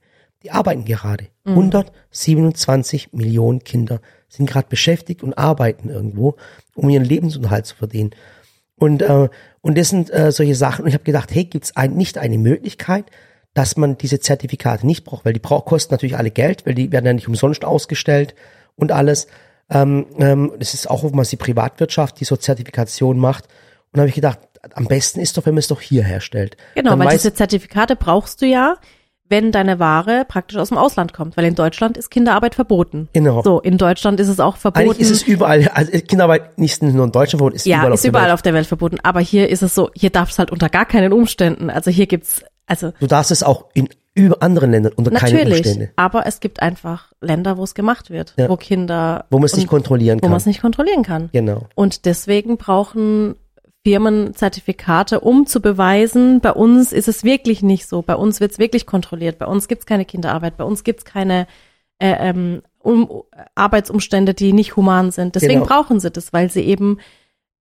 [0.46, 1.26] Die arbeiten gerade.
[1.44, 1.54] Mhm.
[1.54, 6.36] 127 Millionen Kinder sind gerade beschäftigt und arbeiten irgendwo,
[6.76, 8.12] um ihren Lebensunterhalt zu verdienen.
[8.76, 9.28] Und, äh,
[9.62, 10.84] und das sind äh, solche Sachen.
[10.84, 13.06] Und ich habe gedacht, hey, gibt es ein, nicht eine Möglichkeit,
[13.56, 16.92] dass man diese Zertifikate nicht braucht, weil die brauch, kosten natürlich alle Geld, weil die
[16.92, 18.36] werden ja nicht umsonst ausgestellt
[18.76, 19.26] und alles.
[19.72, 23.46] Ähm, ähm, das ist auch oftmals die Privatwirtschaft, die so Zertifikation macht.
[23.92, 24.38] Und habe ich gedacht,
[24.74, 26.56] am besten ist doch, wenn man es doch hier herstellt.
[26.76, 28.76] Genau, Dann weil diese Zertifikate brauchst du ja,
[29.30, 33.10] wenn deine Ware praktisch aus dem Ausland kommt, weil in Deutschland ist Kinderarbeit verboten.
[33.14, 33.42] Genau.
[33.42, 34.90] So, in Deutschland ist es auch verboten.
[34.90, 38.02] Eigentlich ist es überall, also Kinderarbeit nicht nur in Deutschland verboten, ist ja, überall, ist
[38.02, 38.98] auf, überall der auf der Welt verboten.
[39.04, 41.70] Aber hier ist es so, hier darf es halt unter gar keinen Umständen.
[41.70, 42.94] Also hier gibt's, also.
[43.00, 45.90] Du darfst es auch in über anderen Ländern unter Natürlich, keinen Umständen.
[45.98, 48.48] aber es gibt einfach Länder, wo es gemacht wird, ja.
[48.48, 49.26] wo Kinder.
[49.30, 50.30] Wo man es nicht kontrollieren kann.
[50.30, 51.30] Wo man es nicht kontrollieren kann.
[51.34, 51.68] Genau.
[51.76, 53.36] Und deswegen brauchen
[53.86, 58.02] Firmenzertifikate, um zu beweisen, bei uns ist es wirklich nicht so.
[58.02, 59.38] Bei uns wird es wirklich kontrolliert.
[59.38, 60.58] Bei uns gibt es keine Kinderarbeit.
[60.58, 61.46] Bei uns gibt es keine
[62.00, 63.22] äh, ähm, um,
[63.54, 65.36] Arbeitsumstände, die nicht human sind.
[65.36, 65.68] Deswegen genau.
[65.68, 66.98] brauchen sie das, weil sie eben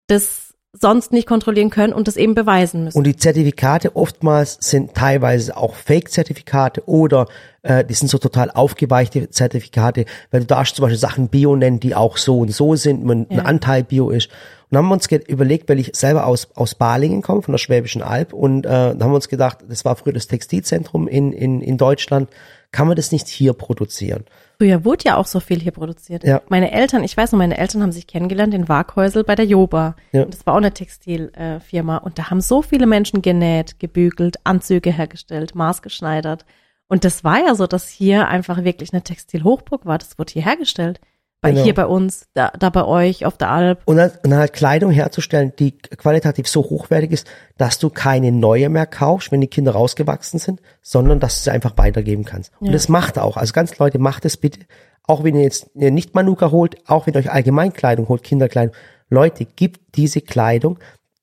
[0.06, 0.41] das
[0.72, 2.96] sonst nicht kontrollieren können und das eben beweisen müssen.
[2.96, 7.26] Und die Zertifikate oftmals sind teilweise auch Fake-Zertifikate oder
[7.62, 11.78] äh, die sind so total aufgeweichte Zertifikate, weil du darfst zum Beispiel Sachen Bio nennen,
[11.78, 13.38] die auch so und so sind, wenn ja.
[13.38, 14.30] ein Anteil Bio ist.
[14.70, 18.00] Und haben wir uns überlegt, weil ich selber aus, aus Balingen komme, von der Schwäbischen
[18.00, 21.60] Alb, und äh, dann haben wir uns gedacht, das war früher das Textilzentrum in, in,
[21.60, 22.30] in Deutschland,
[22.70, 24.24] kann man das nicht hier produzieren?
[24.58, 26.24] Früher wurde ja auch so viel hier produziert.
[26.24, 26.42] Ja.
[26.48, 29.96] Meine Eltern, ich weiß noch, meine Eltern haben sich kennengelernt in Waghäusel bei der Joba.
[30.12, 30.22] Ja.
[30.22, 31.96] Und das war auch eine Textilfirma.
[31.98, 36.44] und da haben so viele Menschen genäht, gebügelt, Anzüge hergestellt, maßgeschneidert.
[36.88, 39.98] Und das war ja so, dass hier einfach wirklich eine Textilhochburg war.
[39.98, 41.00] Das wurde hier hergestellt.
[41.42, 41.64] Bei, genau.
[41.64, 43.82] Hier bei uns, da, da bei euch auf der Alp.
[43.84, 47.26] Und dann, und dann halt Kleidung herzustellen, die qualitativ so hochwertig ist,
[47.58, 51.50] dass du keine neue mehr kaufst, wenn die Kinder rausgewachsen sind, sondern dass du sie
[51.50, 52.52] einfach weitergeben kannst.
[52.60, 52.68] Ja.
[52.68, 53.36] Und das macht auch.
[53.36, 54.60] Also ganz Leute, macht es bitte.
[55.04, 58.74] Auch wenn ihr jetzt nicht Manuka holt, auch wenn ihr euch allgemein Kleidung holt, Kinderkleidung.
[59.10, 60.78] Leute, gibt diese Kleidung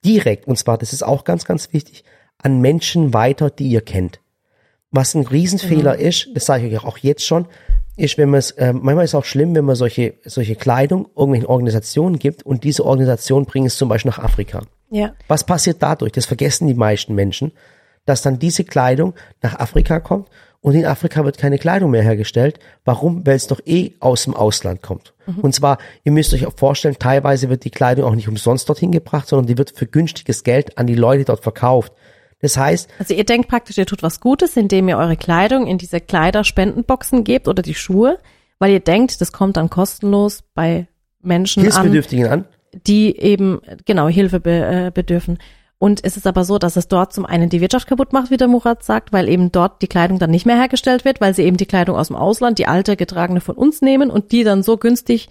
[0.05, 2.03] direkt, und zwar, das ist auch ganz, ganz wichtig,
[2.37, 4.19] an Menschen weiter, die ihr kennt.
[4.91, 6.07] was ein Riesenfehler Genau.
[6.09, 7.45] ist, das sage ich euch auch jetzt schon,
[7.99, 11.07] ist, wenn man es, äh, manchmal ist es auch schlimm, wenn man solche, solche Kleidung
[11.15, 14.61] irgendwelchen Organisationen gibt und diese Organisationen bringen es zum Beispiel nach Afrika.
[14.89, 15.13] Ja.
[15.27, 16.13] Was passiert dadurch?
[16.13, 17.51] Das vergessen die meisten Menschen,
[18.05, 20.29] dass dann diese Kleidung nach Afrika kommt
[20.61, 22.59] und in Afrika wird keine Kleidung mehr hergestellt.
[22.83, 23.25] Warum?
[23.25, 25.13] Weil es doch eh aus dem Ausland kommt.
[25.41, 28.91] Und zwar, ihr müsst euch auch vorstellen, teilweise wird die Kleidung auch nicht umsonst dorthin
[28.91, 31.93] gebracht, sondern die wird für günstiges Geld an die Leute dort verkauft.
[32.41, 35.77] Das heißt, Also ihr denkt praktisch, ihr tut was Gutes, indem ihr eure Kleidung in
[35.77, 38.17] diese Kleiderspendenboxen gebt oder die Schuhe,
[38.59, 40.87] weil ihr denkt, das kommt dann kostenlos bei
[41.21, 42.45] Menschen an, Hilfsbedürftigen an.
[42.87, 44.51] die eben genau Hilfe be,
[44.87, 45.37] äh, bedürfen.
[45.81, 48.37] Und es ist aber so, dass es dort zum einen die Wirtschaft kaputt macht, wie
[48.37, 51.43] der Murat sagt, weil eben dort die Kleidung dann nicht mehr hergestellt wird, weil sie
[51.43, 54.61] eben die Kleidung aus dem Ausland, die alte getragene von uns nehmen und die dann
[54.61, 55.29] so günstig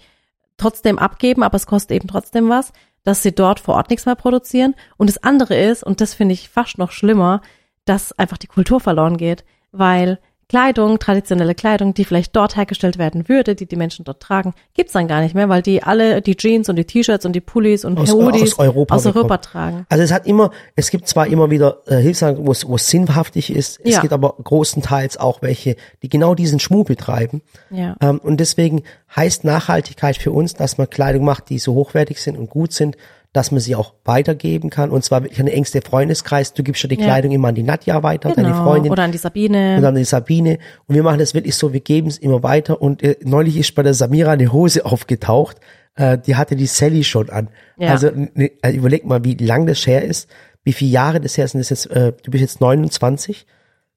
[0.57, 2.73] trotzdem abgeben, aber es kostet eben trotzdem was,
[3.09, 4.75] dass sie dort vor Ort nichts mehr produzieren.
[4.95, 7.41] Und das andere ist, und das finde ich fast noch schlimmer,
[7.85, 10.19] dass einfach die Kultur verloren geht, weil
[10.49, 14.93] Kleidung, traditionelle Kleidung, die vielleicht dort hergestellt werden würde, die die Menschen dort tragen, gibt's
[14.93, 17.85] dann gar nicht mehr, weil die alle die Jeans und die T-Shirts und die Pullis
[17.85, 19.85] und Aus- Hoodies aus Europa aus Europa tragen.
[19.89, 22.87] Also es hat immer, es gibt zwar immer wieder äh, Hilfsangebote, wo es, wo es
[22.87, 24.01] sinnhaftig ist, es Ja.
[24.01, 27.43] gibt aber großenteils auch welche, die genau diesen Schmuh betreiben.
[27.69, 27.95] Ja.
[28.01, 28.81] Ähm, und deswegen
[29.15, 32.97] heißt Nachhaltigkeit für uns, dass man Kleidung macht, die so hochwertig sind und gut sind,
[33.33, 34.89] dass man sie auch weitergeben kann.
[34.89, 36.53] Und zwar wirklich an den engsten Freundeskreis.
[36.53, 37.05] Du gibst ja die Ja.
[37.05, 38.63] Kleidung immer an die Nadja weiter, an die Genau.
[38.63, 39.77] Freundin Oder an die Sabine.
[39.77, 40.57] und an die Sabine.
[40.87, 42.81] Und wir machen das wirklich so, wir geben es immer weiter.
[42.81, 45.57] Und äh, neulich ist bei der Samira eine Hose aufgetaucht,
[45.95, 47.49] äh, die hatte die Sally schon an.
[47.77, 47.91] Ja.
[47.91, 50.27] Also, ne, also überleg mal, wie lang das her ist,
[50.63, 51.53] wie viele Jahre das her ist.
[51.53, 53.45] Und das jetzt, äh, du bist jetzt 29.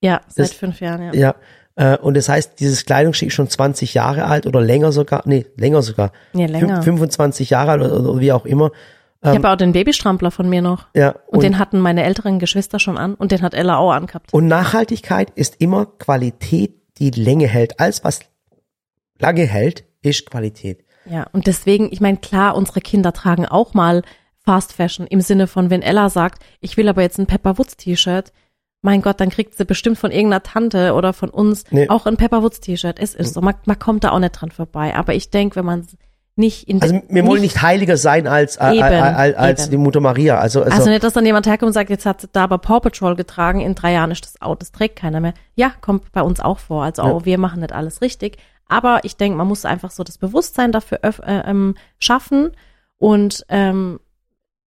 [0.02, 1.14] ja, seit das- fünf Jahren, ja.
[1.14, 1.34] Ja.
[1.94, 5.46] Äh, und das heißt, dieses Kleidungsstück ist schon 20 Jahre alt oder länger sogar, nee,
[5.56, 6.12] länger sogar.
[6.34, 6.80] Nee, länger.
[6.80, 8.72] Fün- 25 Jahre alt oder, oder wie auch immer.
[9.24, 10.86] Ich habe auch den Babystrampler von mir noch.
[10.96, 11.14] Ja.
[11.28, 14.34] Und, den hatten meine älteren Geschwister schon an und den hat Ella auch angehabt.
[14.34, 17.78] Und Nachhaltigkeit ist immer Qualität, die Länge hält.
[17.78, 18.20] Alles, was
[19.20, 20.84] lange hält, ist Qualität.
[21.08, 24.02] Ja, und deswegen, ich meine, klar, unsere Kinder tragen auch mal
[24.44, 27.76] Fast Fashion im Sinne von, wenn Ella sagt, ich will aber jetzt ein Pepper Woods
[27.76, 28.32] T-Shirt,
[28.84, 31.88] mein Gott, dann kriegt sie bestimmt von irgendeiner Tante oder von uns Nee.
[31.88, 32.98] auch ein Pepper Woods T-Shirt.
[32.98, 34.96] Es ist so, man, man kommt da auch nicht dran vorbei.
[34.96, 35.86] Aber ich denke, wenn man
[36.34, 39.70] nicht in Also wir wollen nicht heiliger sein als, äh, Eben, als, als eben.
[39.72, 40.38] die Mutter Maria.
[40.38, 42.58] Also, also, Also nicht, dass dann jemand herkommt und sagt, jetzt hat sie da aber
[42.58, 45.34] Paw Patrol getragen, in drei Jahren ist das out, das trägt keiner mehr.
[45.54, 46.84] Ja, kommt bei uns auch vor.
[46.84, 48.38] Also auch wir machen nicht alles richtig.
[48.66, 52.52] Aber ich denke, man muss einfach so das Bewusstsein dafür äh, ähm, schaffen
[52.96, 54.00] und ähm,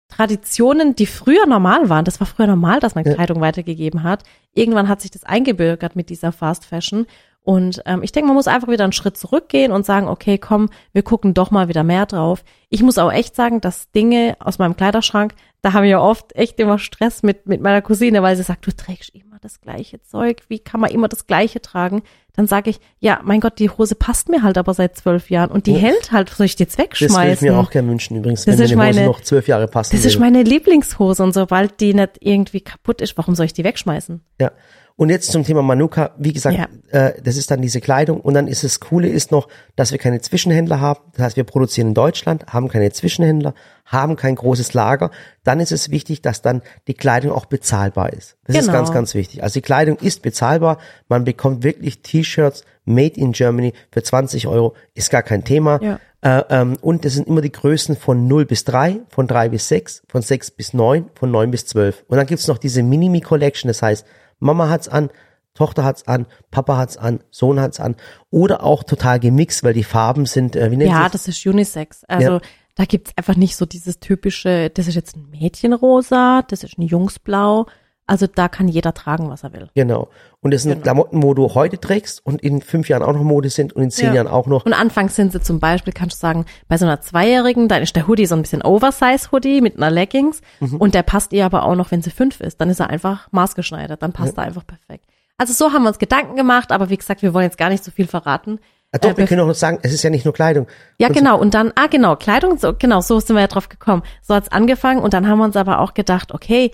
[0.09, 3.15] Traditionen, die früher normal waren, das war früher normal, dass man Ja.
[3.15, 4.23] Kleidung weitergegeben hat.
[4.53, 7.07] Irgendwann hat sich das eingebürgert mit dieser Fast Fashion.
[7.47, 10.71] Und ähm, ich denke, man muss einfach wieder einen Schritt zurückgehen und sagen, okay, komm,
[10.95, 12.43] wir gucken doch mal wieder mehr drauf.
[12.71, 16.35] Ich muss auch echt sagen, dass Dinge aus meinem Kleiderschrank, da habe ich ja oft
[16.35, 20.01] echt immer Stress mit, mit meiner Cousine, weil sie sagt, du trägst immer das gleiche
[20.01, 22.03] Zeug, wie kann man immer das gleiche tragen?
[22.33, 25.51] Dann sage ich, ja, mein Gott, die Hose passt mir halt aber seit zwölf Jahren
[25.51, 25.79] und die Ja.
[25.81, 27.49] hält halt, soll ich die jetzt das würde ich wegschmeißen?
[27.49, 29.69] mir auch gerne wünschen übrigens, Das wenn ist mir eine Hose meine- noch zwölf Jahre
[29.69, 30.33] passen Das ist würde.
[30.33, 34.23] meine Lieblingshose und sobald die nicht irgendwie kaputt ist, warum soll ich die wegschmeißen?
[34.41, 34.51] Ja.
[34.97, 36.13] Und jetzt zum Thema Manuka.
[36.19, 36.69] Wie gesagt, Ja.
[37.09, 38.21] äh, das ist dann diese Kleidung.
[38.21, 41.01] Und dann ist das Coole ist noch, dass wir keine Zwischenhändler haben.
[41.15, 43.55] Das heißt, wir produzieren in Deutschland, haben keine Zwischenhändler,
[43.87, 45.11] haben kein großes Lager.
[45.43, 48.37] Dann ist es wichtig, dass dann die Kleidung auch bezahlbar ist.
[48.47, 48.79] Das ist Genau.
[48.79, 49.43] ganz, ganz wichtig.
[49.43, 50.79] Also die Kleidung ist bezahlbar.
[51.09, 54.75] Man bekommt wirklich T-Shirts made in Germany für 20 Euro.
[54.95, 55.81] Ist gar kein Thema.
[55.83, 55.99] Ja.
[56.21, 59.67] Äh, ähm, und das sind immer die Größen von 0 bis 3, von 3 bis
[59.69, 62.05] 6, von 6 bis 9, von 9 bis 12.
[62.07, 64.07] Und dann gibt's noch diese Minimi-Collection, das heißt,
[64.39, 65.11] Mama hat's an,
[65.55, 67.95] Tochter hat's an, Papa hat's an, Sohn hat's an.
[68.31, 72.05] Oder auch total gemixt, weil die Farben sind, äh, wie nennt Ja, das ist Unisex.
[72.05, 72.41] Also Ja.
[72.75, 76.83] da gibt's einfach nicht so dieses typische, das ist jetzt ein Mädchenrosa, das ist ein
[76.83, 77.67] Jungsblau.
[78.07, 79.71] Also da kann jeder tragen, was er will.
[79.75, 80.09] Genau.
[80.41, 80.83] Und das sind Genau.
[80.83, 83.91] Klamotten, wo du heute trägst und in fünf Jahren auch noch Mode sind und in
[83.91, 84.15] zehn Ja.
[84.17, 84.67] Jahren auch noch.
[84.67, 87.97] Und anfangs sind sie zum Beispiel, kannst du sagen, bei so einer Zweijährigen, dann ist
[87.97, 90.77] der Hoodie so ein bisschen Oversize-Hoodie mit einer Leggings Mhm.
[90.77, 92.61] und der passt ihr aber auch noch, wenn sie fünf ist.
[92.61, 95.07] Dann ist er einfach maßgeschneidert, dann passt er einfach perfekt.
[95.39, 97.83] Also so haben wir uns Gedanken gemacht, aber wie gesagt, wir wollen jetzt gar nicht
[97.83, 98.61] so viel verraten.
[98.93, 100.69] Ah, doch, Äh, wir können auch noch sagen, es ist ja nicht nur Kleidung.
[100.99, 101.39] Ja, Und genau.
[101.41, 104.03] Und dann, ah, genau, Kleidung, so, genau, so sind wir ja drauf gekommen.
[104.23, 106.71] So hat's angefangen und dann haben wir uns aber auch gedacht, okay,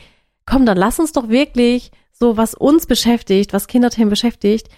[0.50, 4.68] komm, dann lass uns doch wirklich so, was uns beschäftigt, was Kinderthemen beschäftigt,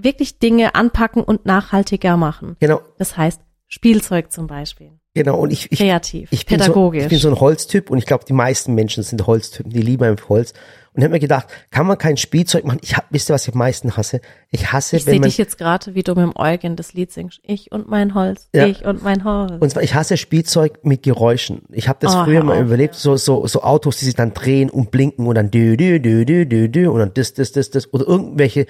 [0.00, 2.56] wirklich Dinge anpacken und nachhaltiger machen.
[2.60, 4.92] Genau, Das heißt, Spielzeug zum Beispiel.
[5.14, 5.38] genau.
[5.38, 8.24] Und ich, ich, Kreativ, ich bin, so, ich bin so ein Holztyp und ich glaube,
[8.24, 10.54] die meisten Menschen sind Holztypen, die lieben einfach Holz.
[10.96, 12.78] Und hab mir gedacht, kann man kein Spielzeug machen?
[12.82, 14.20] Ich hab, wisst ihr, was ich am meisten hasse?
[14.50, 16.94] Ich hasse, Ich wenn sehe man, dich jetzt gerade, wie du mit dem Eugen das
[16.94, 17.38] Lied singst.
[17.42, 18.66] Ich und mein Holz, Ja.
[18.66, 19.52] ich und mein Holz.
[19.60, 21.62] und zwar, ich hasse Spielzeug mit Geräuschen.
[21.70, 24.32] Ich habe das Oh, früher mal auf, überlebt, so, so, so Autos, die sich dann
[24.32, 27.52] drehen und blinken und dann dü, dü, dü, dü, dü, dü, und dann das, das,
[27.52, 28.66] das, das, oder irgendwelche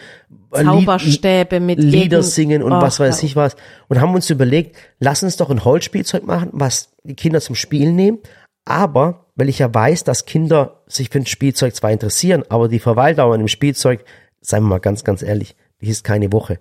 [0.53, 3.57] Zauberstäbe mit Lieder singen und Oh, was weiß ich was.
[3.89, 7.95] Und haben uns überlegt, lass uns doch ein Holzspielzeug machen, was die Kinder zum Spielen
[7.97, 8.19] nehmen.
[8.65, 12.79] Aber, weil ich ja weiß, dass Kinder sich für ein Spielzeug zwar interessieren, aber die
[12.79, 14.05] Verweildauer an dem Spielzeug,
[14.41, 16.59] seien wir mal ganz, ganz ehrlich, die ist keine Woche.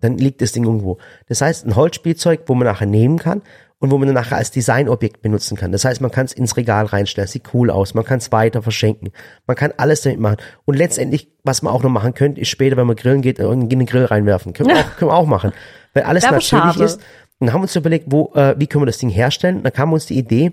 [0.00, 0.98] Dann liegt das Ding irgendwo.
[1.28, 3.42] Das heißt, ein Holzspielzeug, wo man nachher nehmen kann
[3.78, 5.72] und wo man dann nachher als Designobjekt benutzen kann.
[5.72, 8.62] Das heißt, man kann es ins Regal reinstellen, sieht cool aus, man kann es weiter
[8.62, 9.12] verschenken,
[9.46, 10.36] man kann alles damit machen.
[10.66, 13.68] Und letztendlich, was man auch noch machen könnte, ist später, wenn man grillen geht, in
[13.68, 14.52] den Grill reinwerfen.
[14.52, 15.52] Können wir auch, können wir auch machen.
[15.94, 16.84] Weil alles natürlich schade.
[16.84, 16.96] ist.
[17.38, 19.62] Und dann haben wir uns überlegt, wo, äh, wie können wir das Ding herstellen?
[19.62, 20.52] Dann kam uns die Idee,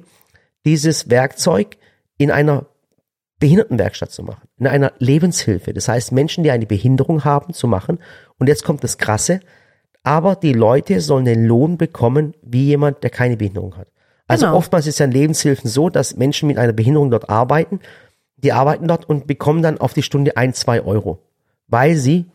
[0.66, 1.78] dieses Werkzeug
[2.18, 2.66] in einer
[3.40, 5.74] Behindertenwerkstatt zu machen, in einer Lebenshilfe.
[5.74, 8.00] Das heißt, Menschen, die eine Behinderung haben, zu machen.
[8.38, 9.40] Und jetzt kommt das Krasse,
[10.04, 13.88] aber die Leute sollen den Lohn bekommen, wie jemand, der keine Behinderung hat.
[14.28, 14.58] Also Genau.
[14.58, 17.80] oftmals ist ja in Lebenshilfen so, dass Menschen mit einer Behinderung dort arbeiten,
[18.38, 21.20] die arbeiten dort und bekommen dann auf die Stunde ein, zwei Euro,
[21.68, 22.26] weil sie,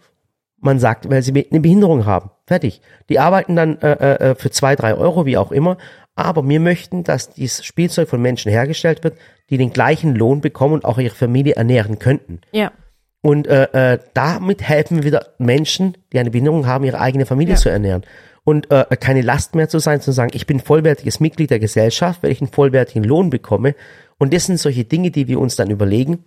[0.60, 2.30] man sagt, weil sie eine Behinderung haben.
[2.46, 2.80] Fertig.
[3.08, 5.76] Die arbeiten dann äh, äh, für zwei, drei Euro, wie auch immer.
[6.16, 9.18] Aber wir möchten, dass dieses Spielzeug von Menschen hergestellt wird,
[9.50, 12.40] die den gleichen Lohn bekommen und auch ihre Familie ernähren könnten.
[12.52, 12.72] Ja.
[13.20, 17.54] Und äh, äh, damit helfen wir wieder Menschen, die eine Behinderung haben, ihre eigene Familie
[17.54, 17.60] Ja.
[17.60, 18.04] zu ernähren.
[18.44, 22.22] Und äh, keine Last mehr zu sein, zu sagen, ich bin vollwertiges Mitglied der Gesellschaft,
[22.22, 23.74] weil ich einen vollwertigen Lohn bekomme.
[24.18, 26.24] Und das sind solche Dinge, die wir uns dann überlegen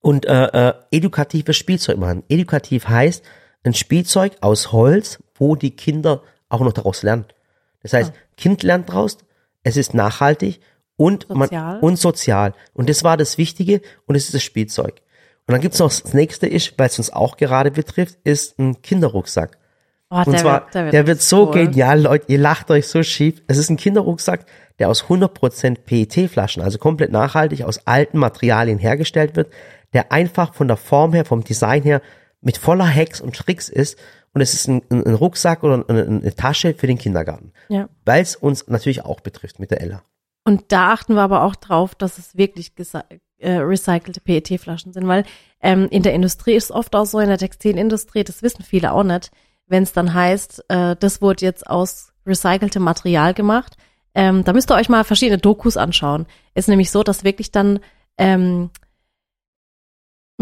[0.00, 2.24] und äh, äh, edukatives Spielzeug machen.
[2.28, 3.24] Edukativ heißt
[3.62, 7.26] ein Spielzeug aus Holz, wo die Kinder auch noch daraus lernen.
[7.82, 9.18] Das heißt, Kind lernt daraus,
[9.62, 10.60] es ist nachhaltig
[10.96, 11.62] und Sozial.
[11.62, 12.54] Man, und sozial.
[12.74, 15.00] Und das war das Wichtige und es ist das Spielzeug.
[15.46, 18.82] Und dann gibt's noch das nächste ist, weil es uns auch gerade betrifft, ist ein
[18.82, 19.58] Kinderrucksack.
[20.10, 21.66] Oh, Und der zwar, wird, der wird, der wird so cool.
[21.66, 23.42] genial, Leute, ihr lacht euch so schief.
[23.46, 24.44] Es ist ein Kinderrucksack,
[24.78, 29.52] der aus 100% PET-Flaschen, also komplett nachhaltig, aus alten Materialien hergestellt wird,
[29.92, 32.02] der einfach von der Form her, vom Design her,
[32.40, 33.98] mit voller Hacks und Tricks ist.
[34.32, 37.52] Und es ist ein, ein, ein Rucksack oder eine, eine Tasche für den Kindergarten.
[37.68, 37.88] Ja.
[38.04, 40.02] Weil es uns natürlich auch betrifft mit der Ella.
[40.44, 42.72] Und da achten wir aber auch drauf, dass es wirklich
[43.38, 45.24] äh, recycelte PET-Flaschen sind, weil
[45.60, 49.02] ähm, in der Industrie ist oft auch so, in der Textilindustrie, das wissen viele auch
[49.02, 49.30] nicht,
[49.66, 53.76] wenn es dann heißt, äh, das wurde jetzt aus recyceltem Material gemacht.
[54.14, 56.26] Ähm, da müsst ihr euch mal verschiedene Dokus anschauen.
[56.54, 57.78] Ist nämlich so, dass wirklich dann
[58.18, 58.70] ähm,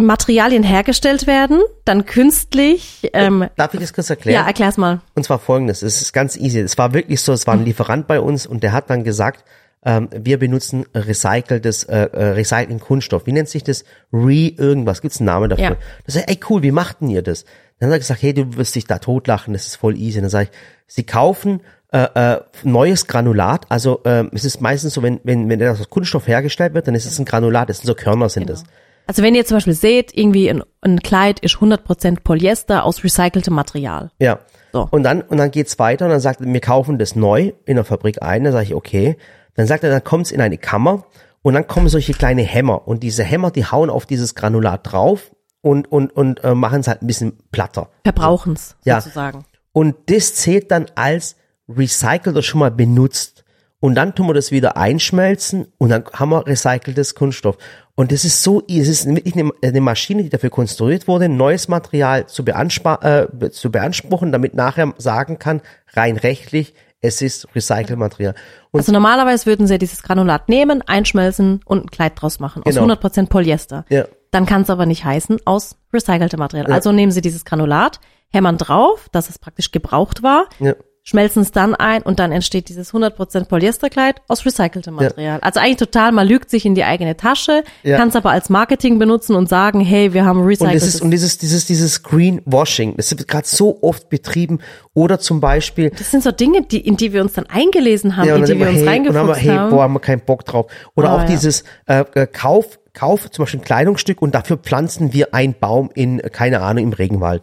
[0.07, 3.11] Materialien hergestellt werden, dann künstlich.
[3.13, 4.43] Ähm, Darf ich das kurz erklären?
[4.43, 5.01] ja, erklär's mal.
[5.15, 6.61] Und zwar folgendes, es ist ganz easy.
[6.61, 9.45] Es war wirklich so, es war ein Lieferant bei uns und der hat dann gesagt,
[9.85, 13.27] ähm, wir benutzen recyceltes, äh, äh, recycelten Kunststoff.
[13.27, 13.85] Wie nennt sich das?
[14.13, 15.03] Re irgendwas.
[15.03, 15.65] Gibt's einen Namen dafür?
[15.65, 15.77] Ja.
[16.05, 17.45] Das ist ey cool, wie macht denn ihr das?
[17.79, 20.19] Dann hat er gesagt, hey, du wirst dich da totlachen, das ist voll easy.
[20.19, 21.61] Und dann sage ich, sie kaufen
[21.93, 23.67] äh, äh, neues Granulat.
[23.69, 26.95] Also ähm, es ist meistens so, wenn, wenn, wenn das aus Kunststoff hergestellt wird, dann
[26.95, 28.65] ist es ein Granulat, das sind so Körner sind das.
[29.09, 33.55] Also wenn ihr zum Beispiel seht, irgendwie ein, ein Kleid ist 100% Polyester aus recyceltem
[33.55, 34.11] Material.
[34.21, 34.41] Ja.
[34.73, 34.87] So.
[34.91, 37.77] Und dann, und dann geht's weiter und dann sagt er, wir kaufen das neu in
[37.77, 38.45] der Fabrik ein.
[38.45, 39.17] Dann sage ich, okay.
[39.55, 41.05] Dann sagt er, dann kommt's in eine Kammer
[41.41, 42.87] und dann kommen solche kleine Hämmer.
[42.87, 45.31] Und diese Hämmer, die hauen auf dieses Granulat drauf
[45.63, 47.89] und, und, und äh, machen es halt ein bisschen platter.
[48.05, 49.01] Verbrauchen's Ja.
[49.01, 49.45] sozusagen.
[49.73, 53.45] Und das zählt dann als recycelt oder schon mal benutzt.
[53.81, 57.57] Und dann tun wir das wieder einschmelzen und dann haben wir recyceltes Kunststoff.
[57.95, 61.69] Und das ist so, es ist wirklich eine, eine Maschine, die dafür konstruiert wurde, neues
[61.69, 65.63] Material zu, äh, zu beanspruchen, damit nachher sagen kann,
[65.95, 68.35] rein rechtlich, es ist Recycelmaterial.
[68.73, 72.75] Und Also normalerweise würden sie dieses Granulat nehmen, einschmelzen und ein Kleid draus machen aus
[72.75, 72.93] Genau.
[72.93, 73.85] 100% Polyester.
[73.89, 74.05] Ja.
[74.31, 76.73] Dann kann es aber nicht heißen aus recyceltem Material.
[76.73, 80.75] Also nehmen sie dieses Granulat, hämmern drauf, dass es praktisch gebraucht war, ja,
[81.09, 85.39] schmelzen es dann ein und dann entsteht dieses 100% Polyesterkleid aus recyceltem Material.
[85.41, 87.97] Also eigentlich total, man lügt sich in die eigene Tasche, Ja.
[87.97, 91.11] kann es aber als Marketing benutzen und sagen, hey, wir haben Und das ist, und
[91.11, 94.59] dieses, dieses, dieses Greenwashing, das wird gerade so oft betrieben.
[94.93, 98.29] Oder zum Beispiel, das sind so Dinge, die, in die wir uns dann eingelesen haben,
[98.29, 99.71] Ja, in die wir uns hey, und dann haben wir, reingefuchst hey, haben.
[99.71, 100.67] boah, haben wir keinen Bock drauf.
[100.95, 101.27] Oder Ah, auch ja.
[101.27, 105.91] dieses äh, äh, Kauf, Kauf zum Beispiel ein Kleidungsstück und dafür pflanzen wir einen Baum
[105.95, 107.43] in, keine Ahnung, im Regenwald.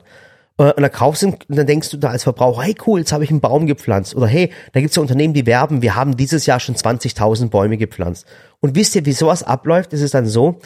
[0.57, 3.11] Äh, Und dann kaufst du, und dann denkst du da als Verbraucher, hey cool, jetzt
[3.11, 4.15] habe ich einen Baum gepflanzt.
[4.15, 7.77] Oder hey, da gibt's ja Unternehmen, die werben, wir haben dieses Jahr schon 20.000 Bäume
[7.77, 8.25] gepflanzt.
[8.59, 9.93] Und wisst ihr, wie sowas abläuft?
[9.93, 10.59] Es ist dann so,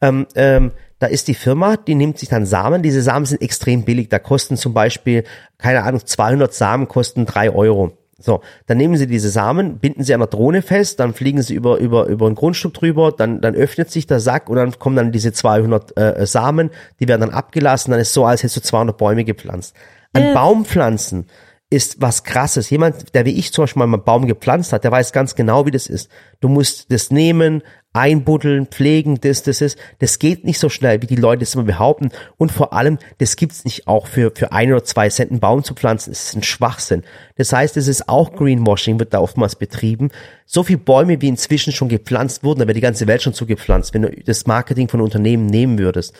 [0.00, 2.82] ähm, ähm, da ist die Firma, die nimmt sich dann Samen.
[2.82, 4.08] Diese Samen sind extrem billig.
[4.08, 5.24] Da kosten zum Beispiel,
[5.58, 7.92] keine Ahnung, 200 Samen kosten drei Euro.
[8.18, 11.54] So, dann nehmen sie diese Samen, binden sie an der Drohne fest, dann fliegen sie
[11.54, 14.96] über, über, über ein Grundstück drüber, dann, dann öffnet sich der Sack und dann kommen
[14.96, 18.62] dann diese 200 äh, Samen, die werden dann abgelassen, dann ist so, als hättest du
[18.62, 19.74] 200 Bäume gepflanzt.
[20.12, 20.34] An Äh.
[20.34, 21.26] Baumpflanzen
[21.74, 22.70] ist was krasses.
[22.70, 25.66] Jemand, der wie ich zum Beispiel mal einen Baum gepflanzt hat, der weiß ganz genau,
[25.66, 26.08] wie das ist.
[26.40, 29.78] Du musst das nehmen, einbuddeln, pflegen, das, das ist.
[29.98, 32.10] Das geht nicht so schnell, wie die Leute es immer behaupten.
[32.36, 35.64] Und vor allem, das gibt's nicht auch für, für ein oder zwei Cent einen Baum
[35.64, 36.10] zu pflanzen.
[36.10, 37.02] Das ist ein Schwachsinn.
[37.36, 40.10] Das heißt, es ist auch Greenwashing, wird da oftmals betrieben.
[40.44, 43.94] So viele Bäume, wie inzwischen schon gepflanzt wurden, da wäre die ganze Welt schon zugepflanzt,
[43.94, 46.14] wenn du das Marketing von Unternehmen nehmen würdest.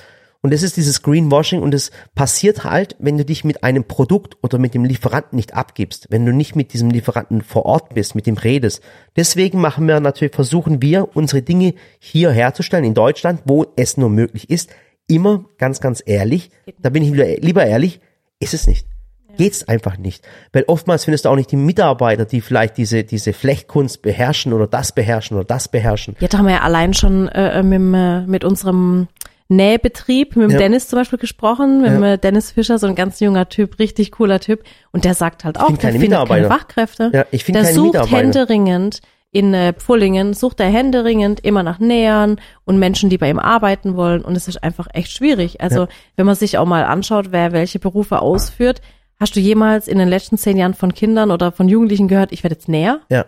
[0.44, 4.37] Und es ist dieses Greenwashing und es passiert halt, wenn du dich mit einem Produkt
[4.42, 8.14] oder mit dem Lieferanten nicht abgibst, wenn du nicht mit diesem Lieferanten vor Ort bist,
[8.14, 8.83] mit dem redest.
[9.16, 14.11] Deswegen machen wir natürlich, versuchen wir, unsere Dinge hier herzustellen in Deutschland, wo es nur
[14.11, 14.68] möglich ist.
[15.07, 18.02] Immer ganz, ganz ehrlich, da bin ich lieber, ehrlich,
[18.38, 18.87] ist es nicht.
[19.38, 20.28] Geht's einfach nicht.
[20.52, 24.66] Weil oftmals findest du auch nicht die Mitarbeiter, die vielleicht diese, diese Flechtkunst beherrschen oder
[24.66, 26.16] das beherrschen oder das beherrschen.
[26.20, 29.09] Jetzt haben wir ja allein schon äh, mit, dem, äh, mit unserem
[29.48, 30.59] Nähbetrieb, mit dem Ja.
[30.59, 31.98] Dennis zum Beispiel gesprochen, mit Ja.
[32.16, 34.64] dem Dennis Fischer, so ein ganz junger Typ, richtig cooler Typ.
[34.92, 36.48] Und der sagt halt auch, find der keine findet keine.
[36.48, 37.11] Fachkräfte.
[37.12, 38.16] Ja, ich find der keine sucht Mitarbeiter.
[38.16, 43.38] händeringend in äh, Pfullingen, sucht er händeringend immer nach Nähern und Menschen, die bei ihm
[43.40, 44.22] arbeiten wollen.
[44.24, 45.61] Und es ist einfach echt schwierig.
[45.61, 45.88] Also Ja.
[46.16, 48.80] wenn man sich auch mal anschaut, wer welche Berufe ausführt,
[49.18, 52.42] hast du jemals in den letzten zehn Jahren von Kindern oder von Jugendlichen gehört, ich
[52.44, 53.00] werde jetzt Näher?
[53.11, 53.26] Ja,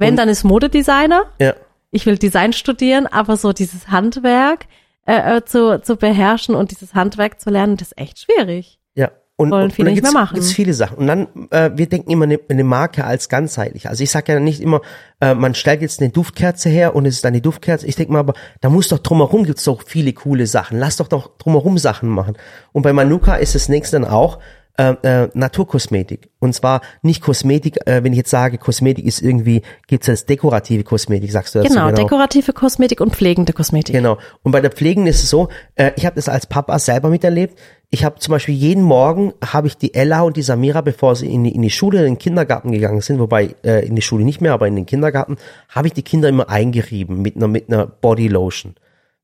[0.00, 1.54] Wenn, Und- dann ist Modedesigner ja.
[1.90, 4.66] ich will Design studieren, aber so dieses Handwerk
[5.08, 8.78] äh, äh, zu, zu beherrschen und dieses Handwerk zu lernen, das ist echt schwierig.
[8.94, 9.10] Ja.
[9.36, 10.34] Und, Wollen und, viele und da nicht mehr gibt's, machen.
[10.34, 10.98] gibt's viele Sachen.
[10.98, 13.88] Und dann, äh, wir denken immer eine, eine Marke als ganzheitlich.
[13.88, 14.82] Also ich sage ja nicht immer,
[15.20, 17.86] äh, man stellt jetzt eine Duftkerze her und es ist dann die Duftkerze.
[17.86, 20.78] Ich denke mal, aber da muss doch drumherum gibt's doch viele coole Sachen.
[20.78, 22.36] Lass doch doch drumherum Sachen machen.
[22.72, 24.40] Und bei Manuka ist das nächste dann auch
[24.78, 26.30] äh, äh, Naturkosmetik.
[26.38, 30.84] Und zwar nicht Kosmetik, äh, wenn ich jetzt sage, Kosmetik ist irgendwie, gibt's als dekorative
[30.84, 33.94] Kosmetik, sagst du dazu Genau, dekorative Kosmetik und pflegende Kosmetik.
[33.94, 34.18] Genau.
[34.44, 37.58] Und bei der Pflegen ist es so, äh, ich habe das als Papa selber miterlebt.
[37.90, 41.26] Ich habe zum Beispiel jeden Morgen habe ich die Ella und die Samira, bevor sie
[41.26, 44.24] in die, in die Schule, in den Kindergarten gegangen sind, wobei äh, in die Schule
[44.24, 45.38] nicht mehr, aber in den Kindergarten,
[45.70, 48.76] habe ich die Kinder immer eingerieben mit einer mit einer Body Lotion,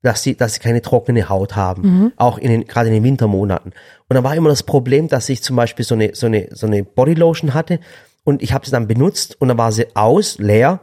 [0.05, 3.73] dass sie dass sie keine trockene Haut haben, auch in den gerade in den Wintermonaten.
[4.09, 6.67] Und da war immer das Problem, dass ich zum Beispiel so eine so eine so
[6.67, 7.81] eine Body Lotion hatte
[8.23, 10.81] und ich habe sie dann benutzt und dann war sie aus leer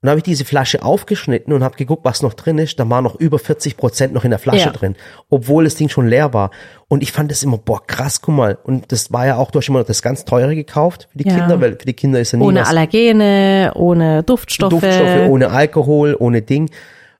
[0.00, 2.80] und habe ich diese Flasche aufgeschnitten und habe geguckt, was noch drin ist.
[2.80, 4.72] Da war noch über 40 Prozent noch in der Flasche Ja.
[4.72, 4.96] drin,
[5.30, 6.50] obwohl das Ding schon leer war.
[6.88, 8.58] Und ich fand das immer, boah, krass, guck mal.
[8.64, 11.36] Und das war ja auch, du hast immer das ganz teure gekauft für die Ja.
[11.38, 14.70] Kinder, weil für die Kinder ist ja nie Ohne Allergene, ohne Duftstoffe.
[14.72, 16.68] Duftstoffe, ohne Alkohol, ohne Ding.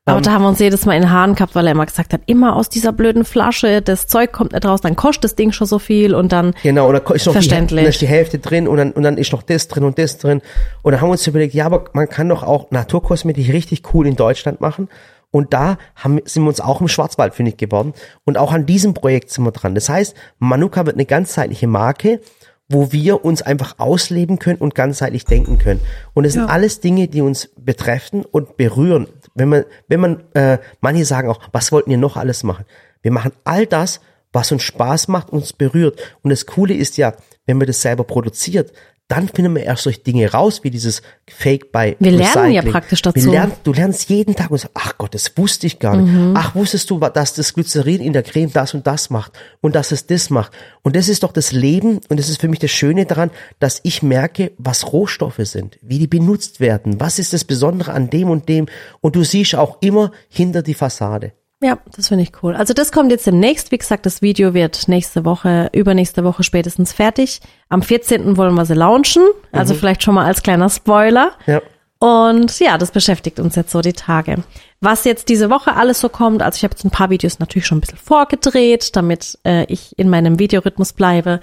[0.05, 2.13] Aber da haben wir uns jedes Mal in den Haaren gehabt, weil er immer gesagt
[2.13, 5.53] hat, immer aus dieser blöden Flasche, das Zeug kommt nicht raus, dann kostet das Ding
[5.53, 7.85] schon so viel und dann, Genau, und da ist noch die, Verständlich.
[7.85, 10.19] da ist die Hälfte drin und dann, und dann ist noch das drin und das
[10.19, 10.43] drin.
[10.83, 14.09] Und dann haben wir uns überlegt, ja, aber man kann doch auch Naturkosmetik richtig cool
[14.09, 14.89] in Deutschland machen.
[15.31, 17.95] Und da haben, sind wir uns auch im Schwarzwald fündig geworden.
[18.25, 19.75] Und auch an diesem Projekt sind wir dran.
[19.77, 22.21] Das heißt, Manuka wird eine ganzheitliche Marke,
[22.69, 25.81] wo wir uns einfach ausleben können und ganzheitlich denken können.
[26.13, 29.07] Und es sind alles Dinge, die uns betreffen und berühren.
[29.35, 32.65] Wenn man, wenn man, äh, manche sagen auch, was wollten ihr noch alles machen?
[33.03, 34.01] Wir machen all das,
[34.33, 36.01] was uns Spaß macht, uns berührt.
[36.23, 37.15] Und das Coole ist ja,
[37.47, 38.73] wenn man das selber produziert,
[39.13, 42.73] dann finden wir erst solche Dinge raus, wie dieses Fake by Wir lernen ja Recycling.
[42.73, 43.31] praktisch dazu.
[43.31, 46.35] Lernen, du lernst jeden Tag und sagst, ach Gott, das wusste ich gar nicht.
[46.35, 49.93] Ach, wusstest du, dass das Glycerin in der Creme das und das macht und dass
[49.93, 50.53] es das macht.
[50.81, 53.81] Und das ist doch das Leben und das ist für mich das Schöne daran, dass
[53.83, 58.31] ich merke, was Rohstoffe sind, wie die benutzt werden, was ist das Besondere an dem
[58.31, 58.65] und dem.
[59.03, 61.33] Und du siehst auch immer hinter die Fassade.
[61.63, 62.55] Ja, das finde ich cool.
[62.55, 63.71] Also das kommt jetzt demnächst.
[63.71, 67.41] Wie gesagt, das Video wird nächste Woche, übernächste Woche spätestens fertig.
[67.69, 68.37] Am 14.
[68.37, 69.23] wollen wir sie launchen.
[69.53, 71.33] Also vielleicht schon mal als kleiner Spoiler.
[71.47, 71.63] Ja.
[72.01, 74.43] Und ja, das beschäftigt uns jetzt so die Tage.
[74.81, 77.67] Was jetzt diese Woche alles so kommt, also ich habe jetzt ein paar Videos natürlich
[77.67, 81.39] schon ein bisschen vorgedreht, damit äh, ich in meinem Videorhythmus bleibe.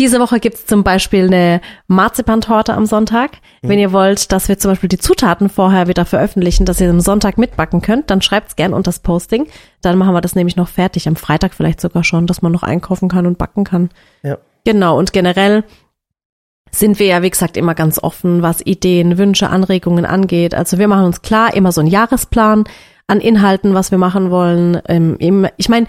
[0.00, 3.32] Diese Woche gibt's zum Beispiel eine Marzipantorte am Sonntag.
[3.60, 7.00] Wenn ihr wollt, dass wir zum Beispiel die Zutaten vorher wieder veröffentlichen, dass ihr am
[7.00, 9.46] Sonntag mitbacken könnt, dann schreibt's gern unter das Posting.
[9.82, 12.62] Dann machen wir das nämlich noch fertig, am Freitag vielleicht sogar schon, dass man noch
[12.62, 13.90] einkaufen kann und backen kann.
[14.22, 14.38] Ja.
[14.64, 15.64] Genau, und generell
[16.70, 20.54] sind wir ja, wie gesagt, immer ganz offen, was Ideen, Wünsche, Anregungen angeht.
[20.54, 22.64] Also wir machen uns klar immer so einen Jahresplan
[23.10, 24.80] an Inhalten, was wir machen wollen.
[24.88, 25.86] Ähm, Ich meine,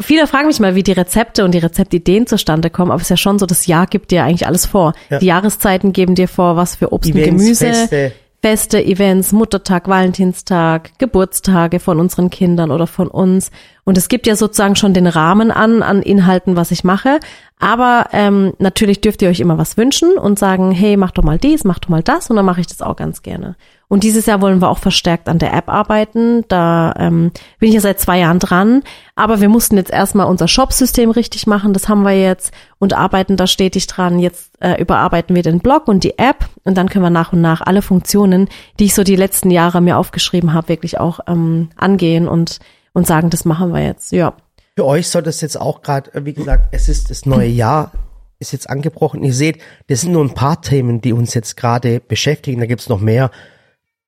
[0.00, 3.10] viele fragen mich mal, wie die Rezepte und die Rezeptideen zustande kommen, aber es ist
[3.10, 4.92] ja schon so, das Jahr gibt dir eigentlich alles vor.
[5.10, 5.18] Ja.
[5.18, 8.12] Die Jahreszeiten geben dir vor, was für Obst und Events, Gemüse, Feste.
[8.44, 13.52] Feste, Events, Muttertag, Valentinstag, Geburtstage von unseren Kindern oder von uns.
[13.84, 17.20] Und es gibt ja sozusagen schon den Rahmen an, an Inhalten, was ich mache.
[17.62, 21.38] Aber ähm, natürlich dürft ihr euch immer was wünschen und sagen, hey, mach doch mal
[21.38, 23.54] dies, mach doch mal das und dann mache ich das auch ganz gerne.
[23.86, 26.44] Und dieses Jahr wollen wir auch verstärkt an der App arbeiten.
[26.48, 28.82] Da ähm, bin ich ja seit zwei Jahren dran.
[29.14, 31.72] Aber wir mussten jetzt erstmal unser Shop-System richtig machen.
[31.72, 34.18] Das haben wir jetzt und arbeiten da stetig dran.
[34.18, 37.42] Jetzt äh, überarbeiten wir den Blog und die App und dann können wir nach und
[37.42, 38.48] nach alle Funktionen,
[38.80, 42.58] die ich so die letzten Jahre mir aufgeschrieben habe, wirklich auch ähm, angehen und
[42.92, 44.12] und sagen, das machen wir jetzt.
[44.12, 44.34] Ja.
[44.76, 47.92] Für euch soll das jetzt auch gerade, äh, wie gesagt, es ist das neue Jahr,
[48.38, 49.22] ist jetzt angebrochen.
[49.22, 49.58] Ihr seht,
[49.88, 52.60] das sind nur ein paar Themen, die uns jetzt gerade beschäftigen.
[52.60, 53.30] Da gibt's noch mehr.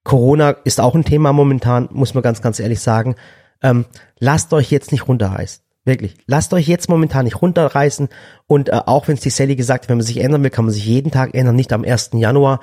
[0.04, 3.14] Corona ist auch ein Thema momentan, muss man ganz, ganz ehrlich sagen.
[3.62, 3.84] Ähm,
[4.18, 5.62] lasst euch jetzt nicht runterreißen.
[5.84, 6.16] Wirklich.
[6.26, 8.08] Lasst euch jetzt momentan nicht runterreißen.
[8.46, 10.64] Und äh, auch wenn es die Sally gesagt hat, wenn man sich ändern will, kann
[10.64, 12.10] man sich jeden Tag ändern, nicht am 1.
[12.14, 12.60] Januar.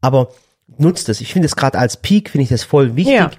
[0.00, 0.28] Aber
[0.78, 1.20] nutzt es.
[1.20, 3.14] Ich finde es gerade als Peak, finde ich das voll wichtig.
[3.14, 3.30] Ja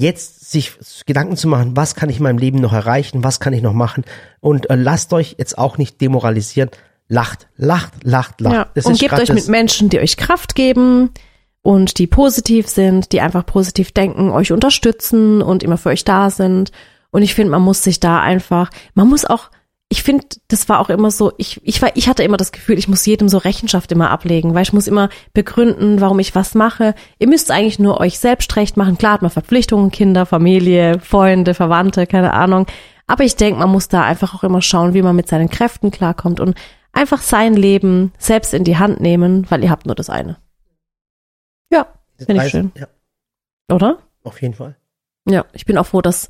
[0.00, 0.72] jetzt sich
[1.06, 3.72] Gedanken zu machen, was kann ich in meinem Leben noch erreichen, was kann ich noch
[3.72, 4.04] machen
[4.40, 6.70] und äh, lasst euch jetzt auch nicht demoralisieren.
[7.08, 8.54] Lacht, lacht, lacht, lacht.
[8.54, 11.10] Ja, das und gebt euch mit Menschen, die euch Kraft geben
[11.62, 16.30] und die positiv sind, die einfach positiv denken, euch unterstützen und immer für euch da
[16.30, 16.70] sind.
[17.10, 19.50] Und ich finde, man muss sich da einfach, man muss auch
[19.92, 22.78] ich finde, das war auch immer so, ich, ich war, ich hatte immer das Gefühl,
[22.78, 26.54] ich muss jedem so Rechenschaft immer ablegen, weil ich muss immer begründen, warum ich was
[26.54, 26.94] mache.
[27.18, 28.98] Ihr müsst eigentlich nur euch selbst recht machen.
[28.98, 32.66] Klar hat man Verpflichtungen, Kinder, Familie, Freunde, Verwandte, keine Ahnung.
[33.08, 35.90] Aber ich denke, man muss da einfach auch immer schauen, wie man mit seinen Kräften
[35.90, 36.56] klarkommt und
[36.92, 40.38] einfach sein Leben selbst in die Hand nehmen, weil ihr habt nur das eine.
[41.72, 42.70] Ja, finde ich schön.
[42.76, 42.86] Ja.
[43.74, 43.98] Oder?
[44.22, 44.76] Auf jeden Fall.
[45.28, 46.28] Ja, ich bin auch froh, dass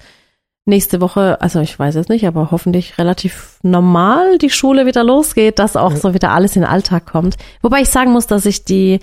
[0.70, 5.58] nächste Woche, also ich weiß es nicht, aber hoffentlich relativ normal die Schule wieder losgeht,
[5.58, 7.36] dass auch so wieder alles in den Alltag kommt.
[7.60, 9.00] Wobei ich sagen muss, dass ich die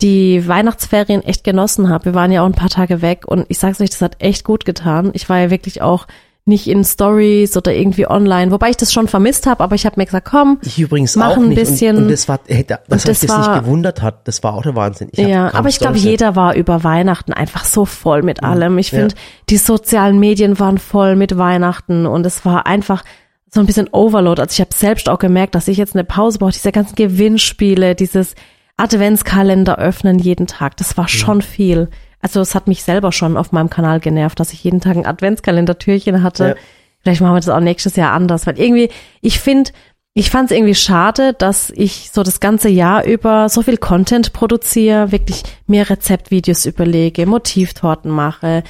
[0.00, 2.06] die Weihnachtsferien echt genossen habe.
[2.06, 4.44] Wir waren ja auch ein paar Tage weg und ich sag's euch, das hat echt
[4.44, 5.10] gut getan.
[5.12, 6.06] Ich war ja wirklich auch
[6.48, 9.94] nicht in Stories oder irgendwie online, wobei ich das schon vermisst habe, aber ich habe
[10.00, 11.58] mir gesagt, komm, ich übrigens mach auch ein nicht.
[11.58, 11.96] bisschen.
[11.96, 14.62] Und, und das war, hey, das, das, das war, nicht gewundert hat, das war auch
[14.62, 15.10] der Wahnsinn.
[15.14, 18.78] ja, aber ich glaube, jeder war über Weihnachten einfach so voll mit allem.
[18.78, 19.20] Ich finde, ja.
[19.50, 23.04] die sozialen Medien waren voll mit Weihnachten und es war einfach
[23.50, 24.40] so ein bisschen Overload.
[24.40, 26.52] Also ich habe selbst auch gemerkt, dass ich jetzt eine Pause brauche.
[26.52, 28.34] Diese ganzen Gewinnspiele, dieses
[28.76, 31.88] Adventskalender öffnen jeden Tag, das war schon viel.
[32.20, 35.06] Also es hat mich selber schon auf meinem Kanal genervt, dass ich jeden Tag ein
[35.06, 36.48] Adventskalender-Türchen hatte.
[36.48, 36.54] Ja.
[37.00, 38.90] Vielleicht machen wir das auch nächstes Jahr anders, weil irgendwie,
[39.20, 39.70] ich finde,
[40.14, 44.32] ich fand es irgendwie schade, dass ich so das ganze Jahr über so viel Content
[44.32, 48.64] produziere, wirklich mehr Rezeptvideos überlege, Motivtorten mache,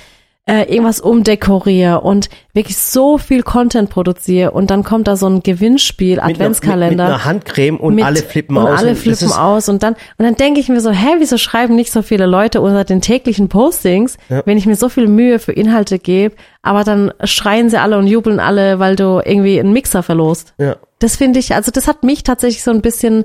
[0.49, 5.43] äh, irgendwas umdekoriere und wirklich so viel Content produziere und dann kommt da so ein
[5.43, 6.89] Gewinnspiel, Adventskalender.
[6.89, 8.79] Mit, mit, einer Handcreme und mit, alle flippen und aus.
[8.79, 11.93] Alle flippen aus und dann, und dann denke ich mir so, hä, wieso schreiben nicht
[11.93, 14.43] so viele Leute unter den täglichen Postings, ja.
[14.47, 18.07] wenn ich mir so viel Mühe für Inhalte gebe, aber dann schreien sie alle und
[18.07, 20.55] jubeln alle, weil du irgendwie einen Mixer verlost.
[20.57, 20.77] Ja.
[20.99, 23.25] Das finde ich, also das hat mich tatsächlich so ein bisschen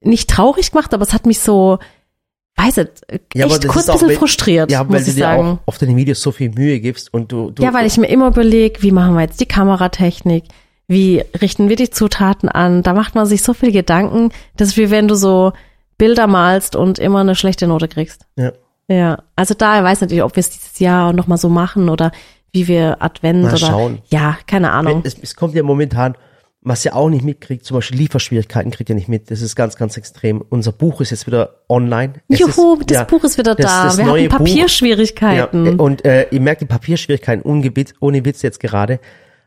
[0.00, 1.78] nicht traurig gemacht, aber es hat mich so,
[2.58, 2.90] weiß nicht,
[3.34, 5.42] ja, echt kurz ein bisschen frustriert, ja, weil du dir sagen.
[5.42, 8.08] auch auf deine Videos so viel Mühe gibst und du, du Ja, weil ich mir
[8.08, 10.44] immer überlege, wie machen wir jetzt die Kameratechnik,
[10.88, 14.76] wie richten wir die Zutaten an, da macht man sich so viel Gedanken, das ist
[14.76, 15.52] wie wenn du so
[15.98, 18.26] Bilder malst und immer eine schlechte Note kriegst.
[18.36, 18.52] Ja.
[18.90, 22.10] Ja, also da weiß natürlich, ob wir es dieses Jahr noch mal so machen oder
[22.52, 23.98] wie wir Advent mal oder schauen.
[24.08, 25.02] ja, keine Ahnung.
[25.04, 26.16] Es, es kommt ja momentan
[26.68, 29.30] was ihr auch nicht mitkriegt, zum Beispiel Lieferschwierigkeiten kriegt ihr nicht mit.
[29.30, 30.42] Das ist ganz, ganz extrem.
[30.48, 32.14] Unser Buch ist jetzt wieder online.
[32.28, 33.84] Es Juhu, ist, das ja, Buch ist wieder das, da.
[33.84, 35.66] Das Wir hatten Papierschwierigkeiten.
[35.66, 39.00] Ja, und äh, ihr merkt die Papierschwierigkeiten ungebit, ohne Witz jetzt gerade.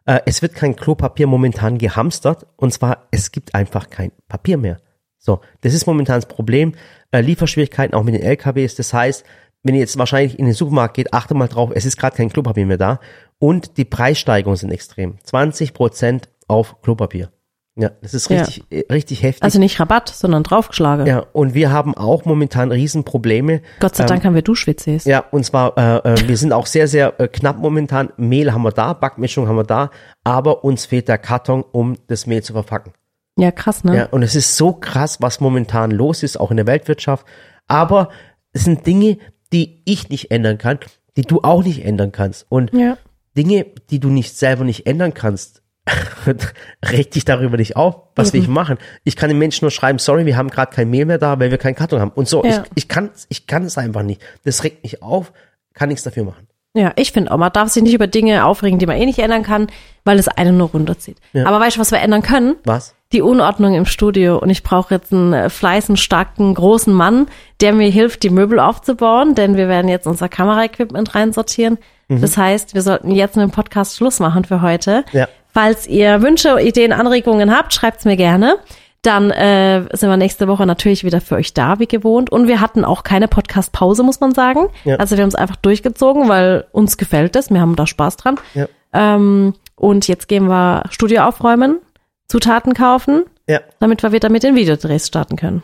[0.06, 2.48] Äh, es wird kein Klopapier momentan gehamstert.
[2.58, 4.80] Und zwar, es gibt einfach kein Papier mehr.
[5.20, 6.74] So, das ist momentan das Problem.
[7.12, 8.76] Äh, Lieferschwierigkeiten auch mit den LKWs.
[8.76, 9.24] Das heißt,
[9.64, 12.30] wenn ihr jetzt wahrscheinlich in den Supermarkt geht, achte mal drauf, es ist gerade kein
[12.30, 13.00] Klopapier mehr da.
[13.38, 15.20] Und die Preissteigerungen sind extrem.
[15.24, 17.32] 20 Prozent auf Klopapier.
[17.78, 18.80] Ja, das ist richtig, ja.
[18.80, 19.41] Äh, richtig heftig.
[19.43, 21.08] Also nicht Rabatt, sondern draufgeschlagen.
[21.08, 23.62] Ja, und wir haben auch momentan Riesenprobleme.
[23.80, 25.06] Gott sei Dank ähm, haben wir Duschwitzes.
[25.06, 28.12] Ja, und zwar, äh, äh, wir sind auch sehr, sehr äh, knapp momentan.
[28.18, 29.89] Mehl haben wir da, Backmischung haben wir da,
[30.26, 32.91] aber uns fehlt der Karton, um das Mehl zu verpacken.
[33.38, 33.95] Ja, krass, ne?
[33.95, 37.26] Ja, und es ist so krass, was momentan los ist, auch in der Weltwirtschaft.
[37.68, 38.10] Aber
[38.52, 39.18] es sind Dinge,
[39.54, 40.80] die ich nicht ändern kann,
[41.16, 42.45] die du auch nicht ändern kannst.
[42.49, 42.97] Und ja.
[43.38, 45.61] Dinge, die du nicht selber nicht ändern kannst,
[46.86, 47.96] reg dich darüber nicht auf.
[48.16, 48.34] Was Eben.
[48.34, 48.78] will ich machen?
[49.04, 51.52] Ich kann den Menschen nur schreiben, sorry, wir haben gerade kein Mehl mehr da, weil
[51.52, 52.12] wir keinen Karton haben.
[52.12, 52.64] Und so, ja.
[52.64, 54.22] ich, ich, kann, ich kann es einfach nicht.
[54.44, 55.34] Das regt mich auf,
[55.74, 56.48] kann nichts dafür machen.
[56.74, 59.20] Ja, ich finde auch, man darf sich nicht über Dinge aufregen, die man eh nicht
[59.20, 59.68] ändern kann,
[60.06, 61.18] weil es einen nur runterzieht.
[61.34, 61.46] Ja.
[61.46, 62.56] Aber weißt du, was wir ändern können?
[62.64, 62.96] Was?
[63.12, 64.38] Die Unordnung im Studio.
[64.38, 67.28] Und ich brauche jetzt einen äh, fleißen, starken, großen Mann,
[67.60, 71.78] der mir hilft, die Möbel aufzubauen, denn wir werden jetzt unser Kameraequipment reinsortieren.
[72.08, 72.22] Mhm.
[72.22, 75.04] Das heißt, wir sollten jetzt mit dem Podcast Schluss machen für heute.
[75.12, 78.58] Ja falls ihr Wünsche, Ideen, Anregungen habt, schreibt's mir gerne.
[79.04, 82.30] Dann äh, sind wir nächste Woche natürlich wieder für euch da, wie gewohnt.
[82.32, 84.68] Und wir hatten auch keine Podcast-Pause, muss man sagen.
[84.86, 84.97] Ja.
[84.97, 87.49] Also wir haben es einfach durchgezogen, weil uns gefällt es.
[87.49, 88.39] Wir haben da Spaß dran.
[88.54, 88.68] Ja.
[88.93, 91.80] Ähm, und jetzt gehen wir Studio aufräumen,
[92.28, 95.64] Zutaten kaufen, Ja, damit wir wieder mit den Videodrehs starten können.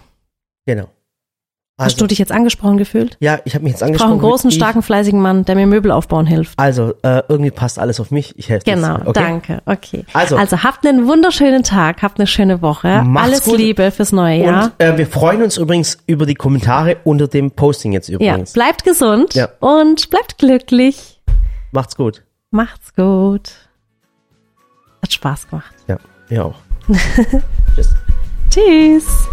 [0.65, 0.87] genau.
[1.79, 3.17] Hast du dich jetzt angesprochen gefühlt?
[3.19, 4.11] ja, ich habe mich jetzt Ich brauche angesprochen.
[4.13, 6.57] einen großen, starken, fleißigen Mann, der mir Möbel aufbauen hilft.
[6.57, 8.33] Also, äh, irgendwie passt alles auf mich.
[8.37, 8.95] Ich helfe dir Genau.
[9.05, 9.11] Okay?
[9.13, 9.61] danke.
[9.65, 10.03] Okay.
[10.13, 13.05] Also- also habt einen wunderschönen Tag, habt eine schöne Woche.
[13.15, 13.57] Alles gut.
[13.59, 14.63] Liebe fürs neue Jahr.
[14.65, 18.53] Und äh, wir freuen uns übrigens über die Kommentare unter dem Posting jetzt Ja, übrigens.
[18.53, 19.49] bleibt gesund Ja.
[19.59, 21.21] und bleibt glücklich.
[21.71, 22.23] Macht's gut.
[22.49, 23.51] Macht's gut.
[25.03, 25.75] Hat Spaß gemacht.
[25.87, 25.97] Ja,
[26.29, 26.55] ihr auch.
[27.75, 27.93] Tschüss.
[28.49, 29.27] Tschüss.